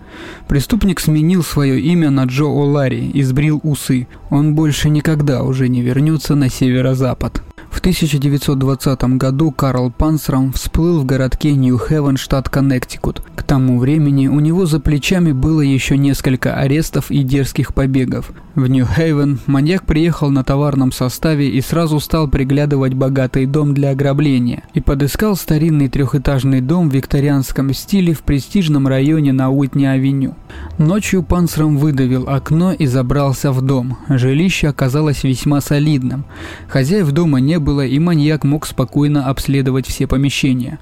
Преступник 0.48 1.00
сменил 1.00 1.44
свое 1.44 1.80
имя 1.80 2.10
на 2.10 2.26
Джо 2.26 2.46
О'Ларри 2.46 3.12
и 3.12 3.24
сбрил 3.24 3.60
усы. 3.64 4.08
Он 4.30 4.56
больше 4.56 4.90
никогда 4.90 5.44
уже 5.44 5.70
не 5.70 5.82
вернется 5.82 6.36
на 6.36 6.50
северо-запад. 6.50 7.42
В 7.72 7.80
1920 7.80 9.04
году 9.18 9.52
Карл 9.52 9.92
Панцером 9.92 10.52
всплыл 10.52 11.00
в 11.00 11.06
городке 11.06 11.54
Нью-Хевен, 11.54 12.18
штат 12.18 12.50
Коннектикут. 12.50 13.24
К 13.36 13.44
тому 13.44 13.80
времени 13.80 14.28
у 14.28 14.40
него 14.40 14.66
за 14.66 14.80
плечами 14.80 15.32
было 15.32 15.62
еще 15.62 15.98
несколько 15.98 16.56
арестов 16.56 17.10
и 17.10 17.24
дерзких 17.24 17.74
побегов. 17.74 18.34
В 18.56 18.68
Нью-Хейвен 18.68 19.40
маньяк 19.48 19.86
приехал 19.86 20.30
на 20.30 20.44
товарном 20.44 20.92
составе 20.92 21.50
и 21.50 21.62
сразу 21.62 22.02
стал 22.02 22.28
приглядывать 22.28 22.94
богатый 22.94 23.46
дом 23.46 23.74
для 23.74 23.92
ограбления 23.92 24.64
и 24.74 24.82
подыскал 24.82 25.38
старинный 25.38 25.88
трехэтажный 25.88 26.60
дом 26.60 26.90
в 26.90 26.94
викторианском 26.94 27.74
стиле 27.74 28.14
в 28.14 28.22
престижном 28.22 28.88
районе 28.88 29.32
на 29.32 29.50
Уитни-авеню. 29.50 30.01
Ночью 30.78 31.24
Панцером 31.24 31.78
выдавил 31.78 32.28
окно 32.28 32.74
и 32.74 32.86
забрался 32.86 33.52
в 33.52 33.62
дом. 33.62 33.98
Жилище 34.10 34.68
оказалось 34.68 35.24
весьма 35.24 35.62
солидным. 35.62 36.26
Хозяев 36.68 37.12
дома 37.12 37.40
не 37.40 37.60
было, 37.60 37.86
и 37.86 38.00
маньяк 38.00 38.44
мог 38.44 38.66
спокойно 38.66 39.28
обследовать 39.28 39.88
все 39.88 40.08
помещения. 40.08 40.80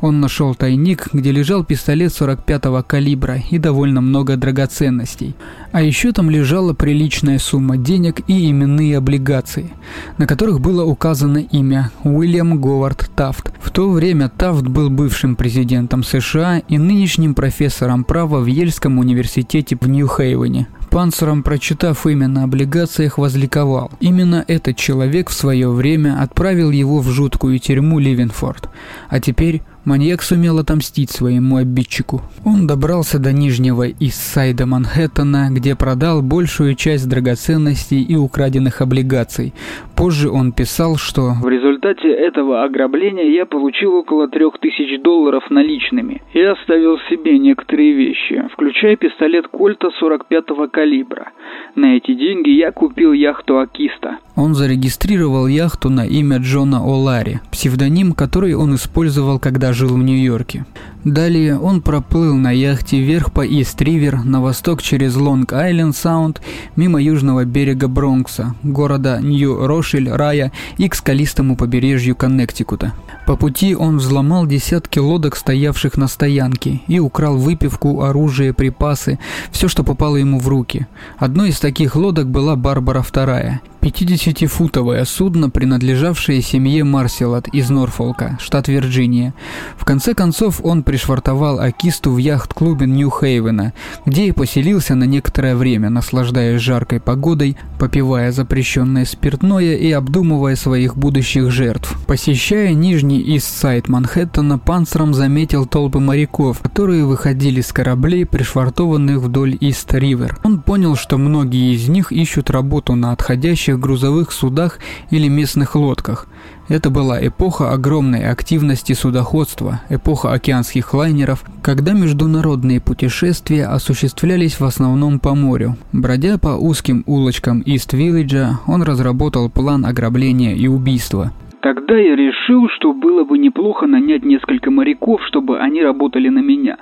Он 0.00 0.20
нашел 0.20 0.54
тайник, 0.54 1.08
где 1.12 1.32
лежал 1.32 1.64
пистолет 1.64 2.12
45-го 2.12 2.82
калибра 2.82 3.40
и 3.50 3.58
довольно 3.58 4.00
много 4.00 4.36
драгоценностей. 4.36 5.36
А 5.76 5.82
еще 5.82 6.12
там 6.12 6.30
лежала 6.30 6.72
приличная 6.72 7.38
сумма 7.38 7.76
денег 7.76 8.22
и 8.28 8.50
именные 8.50 8.96
облигации, 8.96 9.74
на 10.16 10.26
которых 10.26 10.58
было 10.58 10.86
указано 10.86 11.36
имя 11.36 11.90
Уильям 12.02 12.58
Говард 12.58 13.10
Тафт. 13.14 13.52
В 13.60 13.70
то 13.70 13.90
время 13.90 14.30
Тафт 14.30 14.62
был 14.62 14.88
бывшим 14.88 15.36
президентом 15.36 16.02
США 16.02 16.62
и 16.66 16.78
нынешним 16.78 17.34
профессором 17.34 18.04
права 18.04 18.40
в 18.40 18.46
Ельском 18.46 18.98
университете 18.98 19.76
в 19.78 19.86
Нью-Хейвене. 19.86 20.66
Панцером, 20.88 21.42
прочитав 21.42 22.06
имя 22.06 22.26
на 22.26 22.44
облигациях, 22.44 23.18
возликовал. 23.18 23.90
Именно 24.00 24.46
этот 24.48 24.78
человек 24.78 25.28
в 25.28 25.34
свое 25.34 25.68
время 25.68 26.22
отправил 26.22 26.70
его 26.70 27.00
в 27.00 27.10
жуткую 27.10 27.58
тюрьму 27.58 27.98
Ливенфорд. 27.98 28.70
А 29.10 29.20
теперь 29.20 29.60
Маньяк 29.86 30.22
сумел 30.22 30.58
отомстить 30.58 31.10
своему 31.10 31.58
обидчику. 31.58 32.20
Он 32.44 32.66
добрался 32.66 33.20
до 33.20 33.32
нижнего 33.32 33.88
Иссайда 33.88 34.66
Манхэттена, 34.66 35.50
где 35.52 35.76
продал 35.76 36.22
большую 36.22 36.74
часть 36.74 37.08
драгоценностей 37.08 38.02
и 38.02 38.16
украденных 38.16 38.80
облигаций. 38.80 39.54
Позже 39.94 40.28
он 40.28 40.50
писал, 40.50 40.96
что 40.96 41.34
«В 41.40 41.48
результате 41.48 42.08
этого 42.08 42.64
ограбления 42.64 43.30
я 43.30 43.46
получил 43.46 43.94
около 43.94 44.26
трех 44.26 44.58
тысяч 44.58 45.00
долларов 45.02 45.44
наличными 45.50 46.20
и 46.34 46.40
оставил 46.40 46.98
себе 47.08 47.38
некоторые 47.38 47.92
вещи, 47.94 48.42
включая 48.52 48.96
пистолет 48.96 49.46
Кольта 49.46 49.90
45-го 50.02 50.66
калибра. 50.66 51.30
На 51.76 51.96
эти 51.96 52.12
деньги 52.12 52.50
я 52.50 52.72
купил 52.72 53.12
яхту 53.12 53.60
Акиста». 53.60 54.18
Он 54.34 54.54
зарегистрировал 54.54 55.46
яхту 55.46 55.88
на 55.90 56.04
имя 56.06 56.38
Джона 56.38 56.82
О'Ларри, 56.84 57.36
псевдоним, 57.52 58.12
который 58.12 58.54
он 58.54 58.74
использовал, 58.74 59.38
когда 59.38 59.72
жил 59.76 59.90
в 59.90 60.02
Нью-Йорке. 60.02 60.64
Далее 61.04 61.56
он 61.56 61.82
проплыл 61.82 62.34
на 62.34 62.50
яхте 62.50 63.00
вверх 63.00 63.30
по 63.30 63.46
Ист-Ривер, 63.46 64.24
на 64.24 64.40
восток 64.40 64.82
через 64.82 65.14
Лонг-Айленд-Саунд, 65.14 66.38
мимо 66.74 67.00
южного 67.00 67.44
берега 67.44 67.86
Бронкса, 67.86 68.56
города 68.64 69.20
Нью-Рошель, 69.20 70.10
Рая 70.10 70.50
и 70.78 70.88
к 70.88 70.96
скалистому 70.96 71.56
побережью 71.56 72.16
Коннектикута. 72.16 72.92
По 73.26 73.36
пути 73.36 73.76
он 73.76 73.98
взломал 73.98 74.46
десятки 74.46 74.98
лодок, 74.98 75.36
стоявших 75.36 75.96
на 75.96 76.08
стоянке, 76.08 76.80
и 76.88 76.98
украл 76.98 77.36
выпивку, 77.36 78.02
оружие, 78.02 78.52
припасы, 78.52 79.18
все, 79.50 79.68
что 79.68 79.84
попало 79.84 80.16
ему 80.16 80.38
в 80.38 80.48
руки. 80.48 80.86
Одной 81.18 81.50
из 81.50 81.60
таких 81.60 81.94
лодок 81.96 82.28
была 82.28 82.56
Барбара 82.56 83.00
II, 83.00 83.60
50-футовое 83.80 85.04
судно, 85.04 85.50
принадлежавшее 85.50 86.42
семье 86.42 86.82
Марселот 86.82 87.46
из 87.48 87.70
Норфолка, 87.70 88.36
штат 88.40 88.66
Вирджиния. 88.68 89.32
В 89.76 89.84
конце 89.84 90.14
концов 90.14 90.60
он 90.62 90.82
пришвартовал 90.82 91.60
Акисту 91.60 92.12
в 92.12 92.18
яхт-клубе 92.18 92.86
Нью-Хейвена, 92.86 93.72
где 94.04 94.26
и 94.26 94.32
поселился 94.32 94.94
на 94.94 95.04
некоторое 95.04 95.56
время, 95.56 95.90
наслаждаясь 95.90 96.60
жаркой 96.60 97.00
погодой, 97.00 97.56
попивая 97.78 98.32
запрещенное 98.32 99.04
спиртное 99.04 99.76
и 99.76 99.90
обдумывая 99.90 100.56
своих 100.56 100.96
будущих 100.96 101.50
жертв. 101.50 101.96
Посещая 102.06 102.72
нижний 102.72 103.20
Ист-Сайд 103.20 103.88
Манхэттена, 103.88 104.58
Панцером 104.58 105.14
заметил 105.14 105.66
толпы 105.66 105.98
моряков, 105.98 106.60
которые 106.60 107.04
выходили 107.04 107.60
с 107.60 107.72
кораблей, 107.72 108.26
пришвартованных 108.26 109.18
вдоль 109.18 109.56
Ист-Ривер. 109.60 110.38
Он 110.42 110.60
понял, 110.60 110.96
что 110.96 111.18
многие 111.18 111.74
из 111.74 111.88
них 111.88 112.12
ищут 112.12 112.50
работу 112.50 112.94
на 112.94 113.12
отходящих 113.12 113.78
грузовых 113.78 114.32
судах 114.32 114.78
или 115.10 115.28
местных 115.28 115.74
лодках. 115.74 116.26
Это 116.68 116.90
была 116.90 117.24
эпоха 117.24 117.70
огромной 117.70 118.28
активности 118.28 118.92
судоходства, 118.92 119.82
эпоха 119.88 120.32
океанских 120.32 120.94
лайнеров, 120.94 121.44
когда 121.62 121.92
международные 121.92 122.80
путешествия 122.80 123.66
осуществлялись 123.66 124.58
в 124.58 124.64
основном 124.64 125.20
по 125.20 125.36
морю. 125.36 125.76
Бродя 125.92 126.38
по 126.38 126.58
узким 126.58 127.04
улочкам 127.06 127.60
Ист-Виллиджа, 127.60 128.58
он 128.66 128.82
разработал 128.82 129.48
план 129.48 129.86
ограбления 129.86 130.56
и 130.56 130.66
убийства. 130.66 131.30
Тогда 131.60 131.96
я 131.96 132.16
решил, 132.16 132.68
что 132.76 132.92
было 132.92 133.22
бы 133.22 133.38
неплохо 133.38 133.86
нанять 133.86 134.24
несколько 134.24 134.72
моряков, 134.72 135.20
чтобы 135.26 135.60
они 135.60 135.82
работали 135.82 136.28
на 136.28 136.40
меня. 136.40 136.78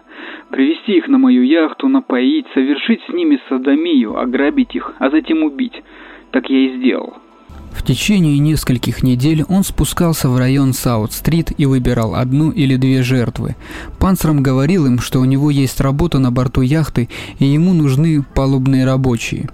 Привести 0.51 0.97
их 0.97 1.09
на 1.09 1.19
мою 1.19 1.43
яхту, 1.43 1.89
напоить, 1.89 2.47
совершить 2.55 3.01
с 3.09 3.13
ними 3.13 3.39
садомию, 3.51 4.19
ограбить 4.19 4.75
их, 4.75 4.95
а 4.99 5.11
затем 5.11 5.43
убить. 5.43 5.83
Так 6.33 6.49
я 6.49 6.59
и 6.59 6.79
сделал. 6.79 7.15
В 7.75 7.83
течение 7.83 8.39
нескольких 8.39 9.03
недель 9.03 9.45
он 9.49 9.65
спускался 9.65 10.29
в 10.29 10.39
район 10.39 10.73
Саут-стрит 10.73 11.53
и 11.59 11.67
выбирал 11.67 12.15
одну 12.15 12.51
или 12.51 12.77
две 12.77 13.03
жертвы. 13.03 13.57
Панцером 13.99 14.43
говорил 14.43 14.87
им, 14.87 15.01
что 15.01 15.21
у 15.21 15.25
него 15.25 15.51
есть 15.51 15.81
работа 15.81 16.19
на 16.19 16.31
борту 16.31 16.61
яхты 16.63 17.09
и 17.39 17.47
ему 17.47 17.75
нужны 17.75 18.23
палубные 18.23 18.87
рабочие. 18.87 19.51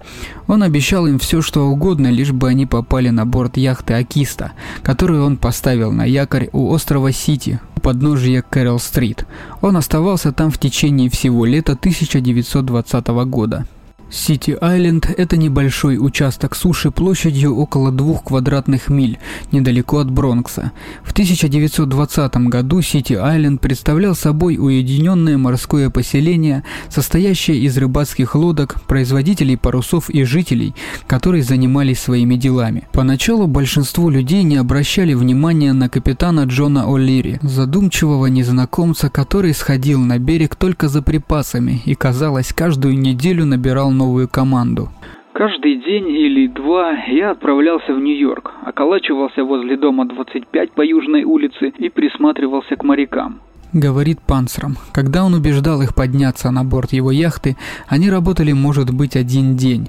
Он 0.46 0.62
обещал 0.62 1.06
им 1.06 1.18
все, 1.18 1.40
что 1.40 1.66
угодно, 1.66 2.09
лишь 2.09 2.33
бы 2.33 2.48
они 2.48 2.66
попали 2.66 3.09
на 3.09 3.24
борт 3.24 3.56
яхты 3.56 3.94
Акиста, 3.94 4.52
которую 4.83 5.24
он 5.24 5.37
поставил 5.37 5.90
на 5.90 6.04
якорь 6.04 6.50
у 6.52 6.70
острова 6.72 7.12
Сити, 7.12 7.59
у 7.76 7.80
подножия 7.80 8.42
Кэрол-стрит. 8.42 9.26
Он 9.62 9.76
оставался 9.76 10.30
там 10.30 10.50
в 10.50 10.59
течение 10.59 11.09
всего 11.09 11.46
лета 11.46 11.72
1920 11.72 13.06
года. 13.26 13.66
Сити-Айленд– 14.11 15.09
это 15.16 15.37
небольшой 15.37 15.96
участок 15.99 16.57
суши 16.57 16.90
площадью 16.90 17.57
около 17.57 17.92
двух 17.92 18.25
квадратных 18.25 18.88
миль, 18.88 19.18
недалеко 19.53 19.99
от 19.99 20.11
Бронкса. 20.11 20.73
В 21.05 21.12
1920 21.12 22.37
году 22.49 22.83
Сити-Айленд 22.83 23.61
представлял 23.61 24.16
собой 24.16 24.57
уединенное 24.59 25.38
морское 25.38 25.90
поселение, 25.90 26.64
состоящее 26.88 27.59
из 27.59 27.79
рыбацких 27.79 28.35
лодок, 28.35 28.83
производителей 28.88 29.57
парусов 29.57 30.11
и 30.11 30.25
жителей, 30.25 30.75
которые 31.07 31.44
занимались 31.44 32.01
своими 32.01 32.35
делами. 32.35 32.88
Поначалу 32.92 33.46
большинство 33.46 34.11
людей 34.11 34.42
не 34.42 34.57
обращали 34.57 35.14
внимания 35.14 35.73
на 35.73 35.88
капитана 35.88 36.44
Джона 36.46 36.87
О'Лири, 36.88 37.38
задумчивого 37.46 38.27
незнакомца, 38.27 39.09
который 39.09 39.55
сходил 39.55 40.01
на 40.01 40.18
берег 40.18 40.57
только 40.57 40.88
за 40.88 41.01
припасами 41.01 41.81
и, 41.85 41.94
казалось, 41.94 42.53
каждую 42.53 42.99
неделю 42.99 43.44
набирал 43.44 43.92
новую 44.00 44.28
команду. 44.28 44.88
Каждый 45.32 45.76
день 45.76 46.08
или 46.08 46.48
два 46.48 46.92
я 47.08 47.30
отправлялся 47.30 47.94
в 47.94 48.00
Нью-Йорк, 48.00 48.52
околачивался 48.66 49.44
возле 49.44 49.76
дома 49.76 50.04
25 50.04 50.72
по 50.72 50.82
Южной 50.82 51.24
улице 51.24 51.72
и 51.78 51.88
присматривался 51.88 52.76
к 52.76 52.82
морякам. 52.82 53.40
Говорит 53.72 54.18
Панцером. 54.26 54.72
Когда 54.92 55.24
он 55.24 55.34
убеждал 55.34 55.80
их 55.82 55.94
подняться 55.94 56.50
на 56.50 56.64
борт 56.64 56.92
его 56.92 57.12
яхты, 57.12 57.56
они 57.88 58.10
работали, 58.10 58.52
может 58.52 58.88
быть, 58.92 59.16
один 59.16 59.56
день. 59.56 59.86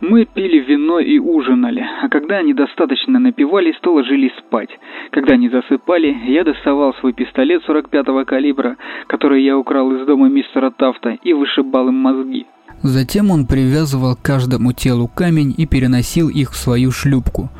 Мы 0.00 0.24
пили 0.24 0.58
вино 0.60 1.00
и 1.00 1.18
ужинали, 1.18 1.84
а 2.02 2.08
когда 2.08 2.36
они 2.36 2.54
достаточно 2.54 3.18
напивались, 3.18 3.78
то 3.82 3.92
ложились 3.92 4.36
спать. 4.38 4.70
Когда 5.10 5.34
они 5.34 5.48
засыпали, 5.48 6.16
я 6.28 6.44
доставал 6.44 6.94
свой 6.94 7.12
пистолет 7.12 7.62
45-го 7.68 8.24
калибра, 8.24 8.76
который 9.08 9.42
я 9.42 9.58
украл 9.58 9.92
из 9.92 10.06
дома 10.06 10.28
мистера 10.28 10.70
Тафта, 10.70 11.18
и 11.22 11.32
вышибал 11.32 11.88
им 11.88 11.96
мозги. 11.96 12.46
Затем 12.82 13.30
он 13.30 13.46
привязывал 13.46 14.14
к 14.14 14.22
каждому 14.22 14.72
телу 14.72 15.08
камень 15.08 15.54
и 15.56 15.66
переносил 15.66 16.28
их 16.28 16.52
в 16.52 16.56
свою 16.56 16.92
шлюпку. 16.92 17.50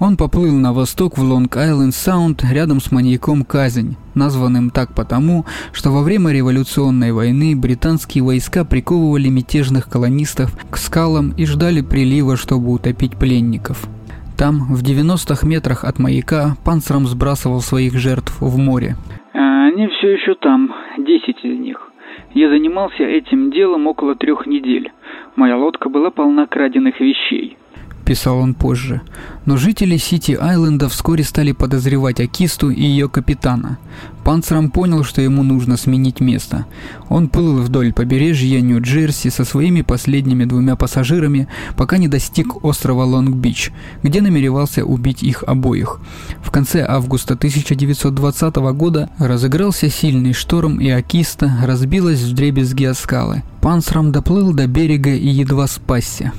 Он 0.00 0.16
поплыл 0.16 0.52
на 0.52 0.72
восток 0.72 1.16
в 1.16 1.22
Лонг-Айленд-Саунд 1.22 2.44
рядом 2.52 2.80
с 2.80 2.90
маньяком 2.90 3.44
Казань, 3.44 3.96
названным 4.14 4.70
так 4.70 4.92
потому, 4.92 5.46
что 5.72 5.90
во 5.90 6.02
время 6.02 6.32
революционной 6.32 7.12
войны 7.12 7.54
британские 7.54 8.24
войска 8.24 8.64
приковывали 8.64 9.28
мятежных 9.28 9.88
колонистов 9.88 10.56
к 10.68 10.76
скалам 10.76 11.30
и 11.36 11.46
ждали 11.46 11.80
прилива, 11.80 12.36
чтобы 12.36 12.72
утопить 12.72 13.16
пленников. 13.16 13.88
Там, 14.36 14.74
в 14.74 14.82
90 14.82 15.46
метрах 15.46 15.84
от 15.84 16.00
маяка, 16.00 16.56
панцером 16.64 17.06
сбрасывал 17.06 17.60
своих 17.60 17.96
жертв 17.96 18.36
в 18.40 18.58
море. 18.58 18.96
А 19.32 19.68
они 19.68 19.86
все 19.86 20.14
еще 20.14 20.34
там, 20.34 20.70
10 20.98 21.44
из 21.44 21.60
них. 21.60 21.90
Я 22.34 22.48
занимался 22.48 23.04
этим 23.04 23.52
делом 23.52 23.86
около 23.86 24.16
трех 24.16 24.46
недель. 24.46 24.92
Моя 25.36 25.56
лодка 25.56 25.88
была 25.88 26.10
полна 26.10 26.46
краденных 26.46 26.98
вещей. 26.98 27.56
Писал 28.04 28.38
он 28.38 28.54
позже. 28.54 29.00
Но 29.46 29.56
жители 29.56 29.96
Сити-Айленда 29.96 30.88
вскоре 30.88 31.24
стали 31.24 31.52
подозревать 31.52 32.20
Акисту 32.20 32.70
и 32.70 32.82
ее 32.82 33.08
капитана. 33.08 33.78
Панцером 34.24 34.70
понял, 34.70 35.04
что 35.04 35.22
ему 35.22 35.42
нужно 35.42 35.76
сменить 35.76 36.20
место. 36.20 36.66
Он 37.08 37.28
плыл 37.28 37.60
вдоль 37.60 37.92
побережья 37.92 38.60
Нью-Джерси 38.60 39.28
со 39.28 39.44
своими 39.44 39.82
последними 39.82 40.44
двумя 40.44 40.76
пассажирами, 40.76 41.48
пока 41.76 41.98
не 41.98 42.08
достиг 42.08 42.64
острова 42.64 43.04
Лонг-Бич, 43.04 43.70
где 44.02 44.20
намеревался 44.20 44.84
убить 44.84 45.22
их 45.22 45.42
обоих. 45.46 46.00
В 46.42 46.50
конце 46.50 46.84
августа 46.86 47.34
1920 47.34 48.56
года 48.56 49.10
разыгрался 49.18 49.90
сильный 49.90 50.32
шторм, 50.32 50.80
и 50.80 50.88
Акиста 50.88 51.52
разбилась 51.64 52.20
в 52.20 52.34
дребезги 52.34 52.84
о 52.84 52.94
скалы. 52.94 53.42
Панцером 53.60 54.12
доплыл 54.12 54.52
до 54.52 54.66
берега 54.66 55.14
и 55.14 55.28
едва 55.28 55.66
спасся. 55.66 56.32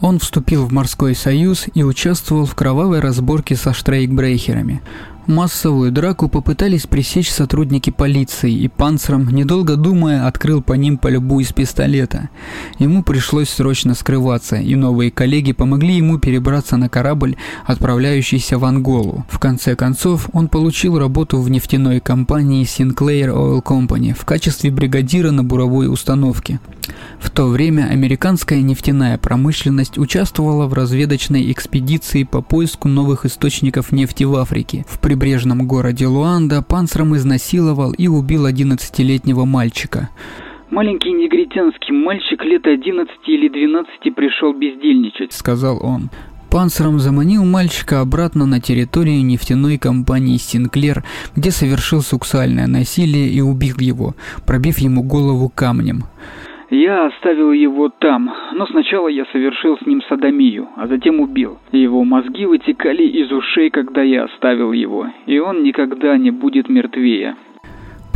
Он 0.00 0.18
вступил 0.18 0.66
в 0.66 0.72
морской 0.72 1.14
союз 1.14 1.66
и 1.74 1.82
участвовал 1.82 2.46
в 2.46 2.54
кровавой 2.54 3.00
разборке 3.00 3.56
со 3.56 3.72
штрейкбрейхерами. 3.72 4.82
Массовую 5.28 5.92
драку 5.92 6.30
попытались 6.30 6.86
пресечь 6.86 7.30
сотрудники 7.30 7.90
полиции, 7.90 8.50
и 8.50 8.66
Панцером, 8.66 9.28
недолго 9.28 9.76
думая, 9.76 10.26
открыл 10.26 10.62
по 10.62 10.72
ним 10.72 10.96
пальбу 10.96 11.40
из 11.40 11.52
пистолета. 11.52 12.30
Ему 12.78 13.02
пришлось 13.02 13.50
срочно 13.50 13.94
скрываться, 13.94 14.56
и 14.56 14.74
новые 14.74 15.10
коллеги 15.10 15.52
помогли 15.52 15.96
ему 15.96 16.18
перебраться 16.18 16.78
на 16.78 16.88
корабль, 16.88 17.36
отправляющийся 17.66 18.56
в 18.56 18.64
Анголу. 18.64 19.26
В 19.28 19.38
конце 19.38 19.76
концов, 19.76 20.30
он 20.32 20.48
получил 20.48 20.98
работу 20.98 21.42
в 21.42 21.50
нефтяной 21.50 22.00
компании 22.00 22.64
Sinclair 22.64 23.28
Oil 23.28 23.62
Company 23.62 24.14
в 24.18 24.24
качестве 24.24 24.70
бригадира 24.70 25.30
на 25.30 25.44
буровой 25.44 25.92
установке. 25.92 26.58
В 27.20 27.30
то 27.30 27.46
время 27.46 27.88
американская 27.90 28.62
нефтяная 28.62 29.18
промышленность 29.18 29.98
участвовала 29.98 30.66
в 30.66 30.72
разведочной 30.72 31.50
экспедиции 31.52 32.22
по 32.22 32.40
поиску 32.42 32.88
новых 32.88 33.26
источников 33.26 33.92
нефти 33.92 34.24
в 34.24 34.36
Африке. 34.36 34.84
В 34.88 34.98
прибрежном 35.18 35.66
городе 35.66 36.06
Луанда 36.06 36.62
Панцером 36.62 37.16
изнасиловал 37.16 37.92
и 37.92 38.06
убил 38.06 38.46
11-летнего 38.46 39.44
мальчика. 39.44 40.10
Маленький 40.70 41.10
негритянский 41.10 41.92
мальчик 41.92 42.40
лет 42.44 42.64
11 42.64 43.10
или 43.26 43.48
12 43.48 44.14
пришел 44.14 44.52
бездельничать, 44.54 45.32
сказал 45.32 45.84
он. 45.84 46.10
Панцером 46.50 47.00
заманил 47.00 47.44
мальчика 47.44 48.00
обратно 48.00 48.46
на 48.46 48.60
территорию 48.60 49.24
нефтяной 49.24 49.76
компании 49.76 50.36
Синклер, 50.36 51.02
где 51.34 51.50
совершил 51.50 52.00
сексуальное 52.00 52.68
насилие 52.68 53.28
и 53.28 53.40
убил 53.40 53.76
его, 53.80 54.14
пробив 54.46 54.78
ему 54.78 55.02
голову 55.02 55.50
камнем. 55.52 56.04
Я 56.70 57.06
оставил 57.06 57.52
его 57.52 57.88
там, 57.88 58.30
но 58.52 58.66
сначала 58.66 59.08
я 59.08 59.24
совершил 59.26 59.78
с 59.78 59.86
ним 59.86 60.02
садомию, 60.02 60.68
а 60.76 60.86
затем 60.86 61.18
убил. 61.20 61.58
Его 61.72 62.04
мозги 62.04 62.44
вытекали 62.44 63.04
из 63.04 63.32
ушей, 63.32 63.70
когда 63.70 64.02
я 64.02 64.24
оставил 64.24 64.72
его, 64.72 65.06
и 65.24 65.38
он 65.38 65.62
никогда 65.62 66.18
не 66.18 66.30
будет 66.30 66.68
мертвее. 66.68 67.36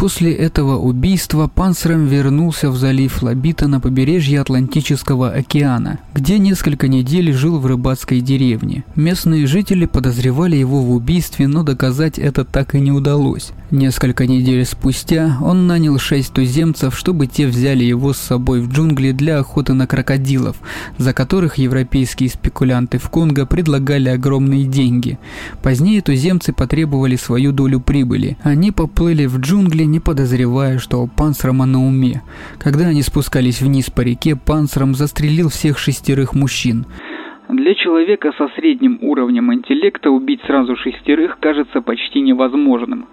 После 0.02 0.32
этого 0.32 0.78
убийства 0.78 1.46
Панцером 1.46 2.06
вернулся 2.06 2.72
в 2.72 2.76
залив 2.76 3.22
Лабита 3.22 3.68
на 3.68 3.78
побережье 3.78 4.40
Атлантического 4.40 5.30
океана, 5.30 6.00
где 6.12 6.40
несколько 6.40 6.88
недель 6.88 7.32
жил 7.32 7.60
в 7.60 7.66
рыбацкой 7.66 8.20
деревне. 8.20 8.82
Местные 8.96 9.46
жители 9.46 9.86
подозревали 9.86 10.56
его 10.56 10.82
в 10.82 10.90
убийстве, 10.90 11.46
но 11.46 11.62
доказать 11.62 12.18
это 12.18 12.44
так 12.44 12.74
и 12.74 12.80
не 12.80 12.90
удалось. 12.90 13.52
Несколько 13.72 14.26
недель 14.26 14.66
спустя 14.66 15.38
он 15.40 15.66
нанял 15.66 15.98
шесть 15.98 16.34
туземцев, 16.34 16.94
чтобы 16.94 17.26
те 17.26 17.46
взяли 17.46 17.84
его 17.84 18.12
с 18.12 18.18
собой 18.18 18.60
в 18.60 18.70
джунгли 18.70 19.12
для 19.12 19.38
охоты 19.38 19.72
на 19.72 19.86
крокодилов, 19.86 20.56
за 20.98 21.14
которых 21.14 21.56
европейские 21.56 22.28
спекулянты 22.28 22.98
в 22.98 23.08
Конго 23.08 23.46
предлагали 23.46 24.10
огромные 24.10 24.64
деньги. 24.64 25.18
Позднее 25.62 26.02
туземцы 26.02 26.52
потребовали 26.52 27.16
свою 27.16 27.52
долю 27.52 27.80
прибыли. 27.80 28.36
Они 28.42 28.72
поплыли 28.72 29.24
в 29.24 29.38
джунгли 29.38 29.84
не 29.92 30.00
подозревая, 30.00 30.78
что 30.78 31.02
у 31.02 31.06
Панцерма 31.06 31.66
на 31.66 31.86
уме. 31.86 32.22
Когда 32.58 32.86
они 32.86 33.02
спускались 33.02 33.60
вниз 33.60 33.90
по 33.90 34.00
реке, 34.00 34.34
Панцером 34.34 34.94
застрелил 34.94 35.50
всех 35.50 35.78
шестерых 35.78 36.34
мужчин. 36.34 36.86
Для 37.48 37.74
человека 37.74 38.32
со 38.38 38.48
средним 38.56 38.98
уровнем 39.02 39.52
интеллекта 39.52 40.10
убить 40.10 40.40
сразу 40.46 40.74
шестерых 40.74 41.38
кажется 41.38 41.82
почти 41.82 42.22
невозможным. 42.22 43.06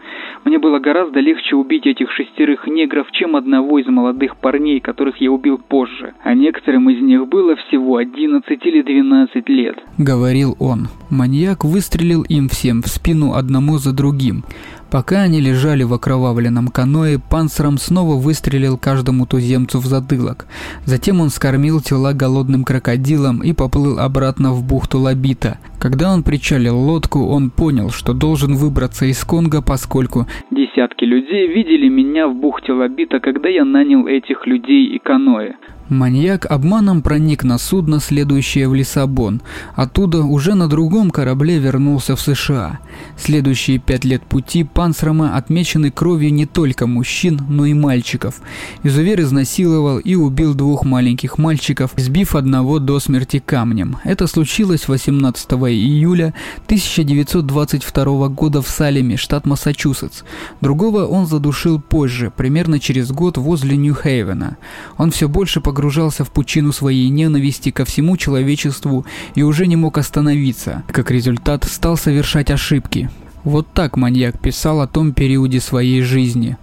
Мне 0.45 0.59
было 0.59 0.79
гораздо 0.79 1.19
легче 1.19 1.57
убить 1.57 1.85
этих 1.85 2.09
шестерых 2.11 2.65
негров, 2.65 3.11
чем 3.11 3.35
одного 3.35 3.79
из 3.79 3.87
молодых 3.87 4.37
парней, 4.37 4.79
которых 4.79 5.17
я 5.17 5.29
убил 5.29 5.57
позже. 5.57 6.13
А 6.23 6.33
некоторым 6.33 6.89
из 6.89 7.01
них 7.01 7.27
было 7.27 7.57
всего 7.57 7.97
11 7.97 8.65
или 8.65 8.81
12 8.81 9.49
лет. 9.49 9.77
Говорил 9.97 10.55
он. 10.59 10.87
Маньяк 11.09 11.65
выстрелил 11.65 12.23
им 12.23 12.47
всем 12.47 12.81
в 12.81 12.87
спину 12.87 13.33
одному 13.33 13.77
за 13.77 13.93
другим. 13.93 14.45
Пока 14.91 15.21
они 15.21 15.39
лежали 15.39 15.83
в 15.83 15.93
окровавленном 15.93 16.69
каное, 16.69 17.19
Панцером 17.19 17.77
снова 17.77 18.15
выстрелил 18.15 18.77
каждому 18.77 19.27
туземцу 19.27 19.79
в 19.79 19.85
затылок. 19.85 20.47
Затем 20.85 21.21
он 21.21 21.29
скормил 21.29 21.79
тела 21.79 22.13
голодным 22.13 22.63
крокодилам 22.63 23.43
и 23.43 23.53
поплыл 23.53 23.99
обратно 23.99 24.51
в 24.51 24.67
бухту 24.67 24.97
Лабита. 24.97 25.59
Когда 25.79 26.11
он 26.11 26.23
причалил 26.23 26.77
лодку, 26.77 27.19
он 27.27 27.51
понял, 27.51 27.91
что 27.91 28.13
должен 28.13 28.55
выбраться 28.55 29.05
из 29.05 29.23
Конго, 29.23 29.61
поскольку 29.61 30.25
десятки 30.49 31.05
людей 31.05 31.47
видели 31.47 31.87
меня 31.87 32.27
в 32.27 32.35
бухте 32.35 32.73
Лабита, 32.73 33.19
когда 33.19 33.47
я 33.47 33.65
нанял 33.65 34.07
этих 34.07 34.47
людей 34.47 34.87
и 34.95 34.99
каноэ. 34.99 35.53
Маньяк 35.89 36.45
обманом 36.45 37.01
проник 37.01 37.43
на 37.43 37.57
судно, 37.57 37.99
следующее 37.99 38.69
в 38.69 38.75
Лиссабон. 38.75 39.41
Оттуда 39.75 40.21
уже 40.21 40.53
на 40.53 40.67
другом 40.67 41.09
корабле 41.09 41.57
вернулся 41.57 42.15
в 42.15 42.21
США. 42.21 42.79
Следующие 43.17 43.79
пять 43.79 44.05
лет 44.05 44.21
пути 44.21 44.63
Панцрама 44.63 45.35
отмечены 45.35 45.89
кровью 45.89 46.31
не 46.31 46.45
только 46.45 46.85
мужчин, 46.85 47.41
но 47.49 47.65
и 47.65 47.73
мальчиков. 47.73 48.35
Изувер 48.83 49.21
изнасиловал 49.21 49.97
и 49.97 50.13
убил 50.13 50.53
двух 50.53 50.85
маленьких 50.85 51.39
мальчиков, 51.39 51.91
сбив 51.97 52.35
одного 52.35 52.77
до 52.77 52.99
смерти 52.99 53.41
камнем. 53.43 53.97
Это 54.03 54.27
случилось 54.27 54.87
18 54.87 55.51
июля 55.53 56.35
1922 56.65 58.27
года 58.27 58.61
в 58.61 58.67
Салеме, 58.67 59.17
штат 59.17 59.47
Массачусетс. 59.47 60.21
Другого 60.61 61.07
он 61.07 61.25
задушил 61.25 61.81
позже, 61.81 62.31
примерно 62.35 62.79
через 62.79 63.11
год 63.11 63.39
возле 63.39 63.75
Нью-Хейвена. 63.75 64.57
Он 64.97 65.09
все 65.09 65.27
больше 65.27 65.61
погружался 65.61 65.78
погружался 65.79 66.25
в 66.25 66.33
пучину 66.33 66.73
своей 66.73 67.07
ненависти 67.09 67.71
ко 67.71 67.85
всему 67.85 68.17
человечеству 68.17 69.05
и 69.37 69.43
уже 69.43 69.65
не 69.65 69.77
мог 69.77 69.97
остановиться. 69.97 70.83
Как 70.91 71.09
результат, 71.09 71.63
стал 71.63 71.95
совершать 71.95 72.51
ошибки. 72.51 73.07
Вот 73.45 73.65
так 73.73 73.95
маньяк 73.95 74.41
писал 74.41 74.81
о 74.81 74.87
том 74.87 75.13
периоде 75.13 75.61
своей 75.61 76.01
жизни. 76.01 76.57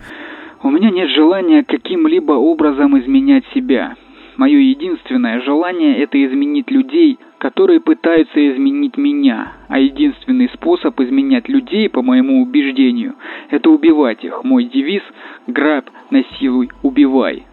«У 0.63 0.69
меня 0.69 0.91
нет 0.91 1.09
желания 1.17 1.65
каким-либо 1.65 2.33
образом 2.33 2.99
изменять 3.01 3.45
себя. 3.55 3.95
Мое 4.37 4.59
единственное 4.59 5.41
желание– 5.41 5.97
это 6.03 6.23
изменить 6.23 6.71
людей, 6.71 7.19
которые 7.39 7.81
пытаются 7.81 8.39
изменить 8.39 8.99
меня. 8.99 9.55
А 9.69 9.79
единственный 9.79 10.51
способ 10.53 11.01
изменять 11.01 11.49
людей, 11.49 11.89
по 11.89 12.03
моему 12.03 12.43
убеждению, 12.43 13.15
это 13.49 13.71
убивать 13.71 14.23
их. 14.25 14.45
Мой 14.45 14.65
девиз– 14.65 15.03
грабь, 15.47 15.89
насилуй, 16.11 16.69
убивай». 16.83 17.47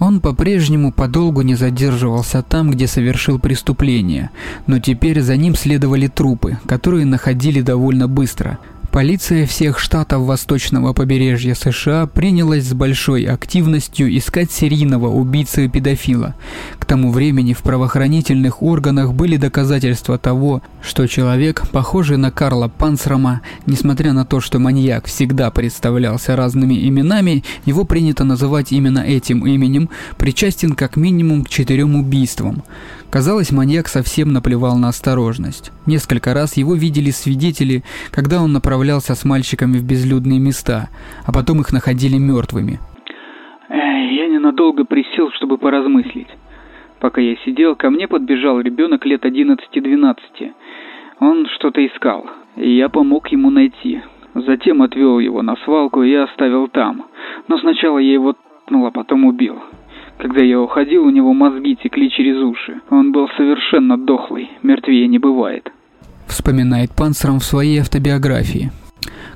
Он 0.00 0.20
по-прежнему 0.20 0.92
подолгу 0.92 1.42
не 1.42 1.54
задерживался 1.54 2.42
там, 2.42 2.70
где 2.70 2.86
совершил 2.86 3.38
преступление, 3.38 4.30
но 4.66 4.78
теперь 4.78 5.20
за 5.20 5.36
ним 5.36 5.54
следовали 5.54 6.06
трупы, 6.06 6.58
которые 6.66 7.04
находили 7.04 7.60
довольно 7.60 8.08
быстро. 8.08 8.58
Полиция 8.92 9.46
всех 9.46 9.78
штатов 9.78 10.22
восточного 10.22 10.92
побережья 10.92 11.54
США 11.54 12.06
принялась 12.06 12.64
с 12.64 12.72
большой 12.72 13.22
активностью 13.22 14.16
искать 14.18 14.50
серийного 14.50 15.06
убийцу 15.06 15.60
и 15.60 15.68
педофила. 15.68 16.34
К 16.80 16.84
тому 16.86 17.12
времени 17.12 17.52
в 17.52 17.58
правоохранительных 17.58 18.64
органах 18.64 19.14
были 19.14 19.36
доказательства 19.36 20.18
того, 20.18 20.60
что 20.82 21.06
человек, 21.06 21.68
похожий 21.70 22.16
на 22.16 22.32
Карла 22.32 22.66
Панцрама, 22.66 23.42
несмотря 23.64 24.12
на 24.12 24.24
то, 24.24 24.40
что 24.40 24.58
маньяк 24.58 25.06
всегда 25.06 25.52
представлялся 25.52 26.34
разными 26.34 26.74
именами, 26.88 27.44
его 27.64 27.84
принято 27.84 28.24
называть 28.24 28.72
именно 28.72 28.98
этим 28.98 29.46
именем, 29.46 29.88
причастен 30.18 30.72
как 30.72 30.96
минимум 30.96 31.44
к 31.44 31.48
четырем 31.48 31.94
убийствам. 31.94 32.64
Казалось, 33.08 33.50
маньяк 33.50 33.88
совсем 33.88 34.32
наплевал 34.32 34.76
на 34.76 34.88
осторожность. 34.88 35.72
Несколько 35.86 36.32
раз 36.32 36.56
его 36.56 36.74
видели 36.74 37.10
свидетели, 37.10 37.82
когда 38.12 38.40
он 38.40 38.52
направлялся 38.52 38.79
с 39.14 39.24
мальчиками 39.24 39.78
в 39.78 39.84
безлюдные 39.84 40.38
места, 40.40 40.88
а 41.26 41.32
потом 41.32 41.60
их 41.60 41.72
находили 41.72 42.16
мертвыми. 42.18 42.78
Я 43.68 44.26
ненадолго 44.28 44.84
присел, 44.84 45.30
чтобы 45.32 45.58
поразмыслить. 45.58 46.28
Пока 47.00 47.20
я 47.20 47.36
сидел, 47.44 47.76
ко 47.76 47.90
мне 47.90 48.06
подбежал 48.08 48.60
ребенок 48.60 49.06
лет 49.06 49.24
11-12. 49.24 50.52
Он 51.20 51.46
что-то 51.54 51.84
искал, 51.86 52.26
и 52.56 52.76
я 52.76 52.88
помог 52.88 53.28
ему 53.28 53.50
найти. 53.50 54.02
Затем 54.34 54.82
отвел 54.82 55.18
его 55.18 55.42
на 55.42 55.56
свалку 55.64 56.02
и 56.02 56.14
оставил 56.14 56.68
там. 56.68 57.06
Но 57.48 57.58
сначала 57.58 57.98
я 57.98 58.12
его 58.12 58.34
ткнул, 58.64 58.86
а 58.86 58.90
потом 58.90 59.24
убил. 59.24 59.58
Когда 60.18 60.44
я 60.44 60.60
уходил, 60.60 61.04
у 61.04 61.10
него 61.10 61.32
мозги 61.32 61.76
текли 61.76 62.10
через 62.10 62.36
уши. 62.36 62.80
Он 62.90 63.12
был 63.12 63.28
совершенно 63.36 63.96
дохлый, 63.96 64.50
мертвее 64.62 65.08
не 65.08 65.18
бывает. 65.18 65.72
Вспоминает 66.30 66.92
Панцером 66.92 67.40
в 67.40 67.44
своей 67.44 67.80
автобиографии. 67.80 68.70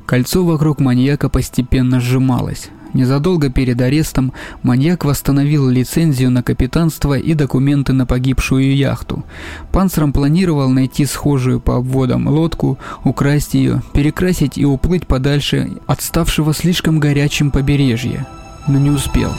Кольцо 0.06 0.44
вокруг 0.44 0.78
маньяка 0.78 1.28
постепенно 1.28 2.00
сжималось. 2.00 2.70
Незадолго 2.92 3.50
перед 3.50 3.80
арестом 3.80 4.32
маньяк 4.62 5.04
восстановил 5.04 5.68
лицензию 5.68 6.30
на 6.30 6.44
капитанство 6.44 7.18
и 7.18 7.34
документы 7.34 7.92
на 7.92 8.06
погибшую 8.06 8.76
яхту. 8.76 9.24
Панцером 9.72 10.12
планировал 10.12 10.70
найти 10.70 11.04
схожую 11.04 11.58
по 11.58 11.76
обводам 11.76 12.28
лодку, 12.28 12.78
украсть 13.02 13.54
ее, 13.54 13.82
перекрасить 13.92 14.56
и 14.56 14.64
уплыть 14.64 15.08
подальше 15.08 15.72
от 15.88 16.00
ставшего 16.00 16.54
слишком 16.54 17.00
горячим 17.00 17.50
побережья, 17.50 18.28
но 18.68 18.78
не 18.78 18.90
успел. 18.90 19.32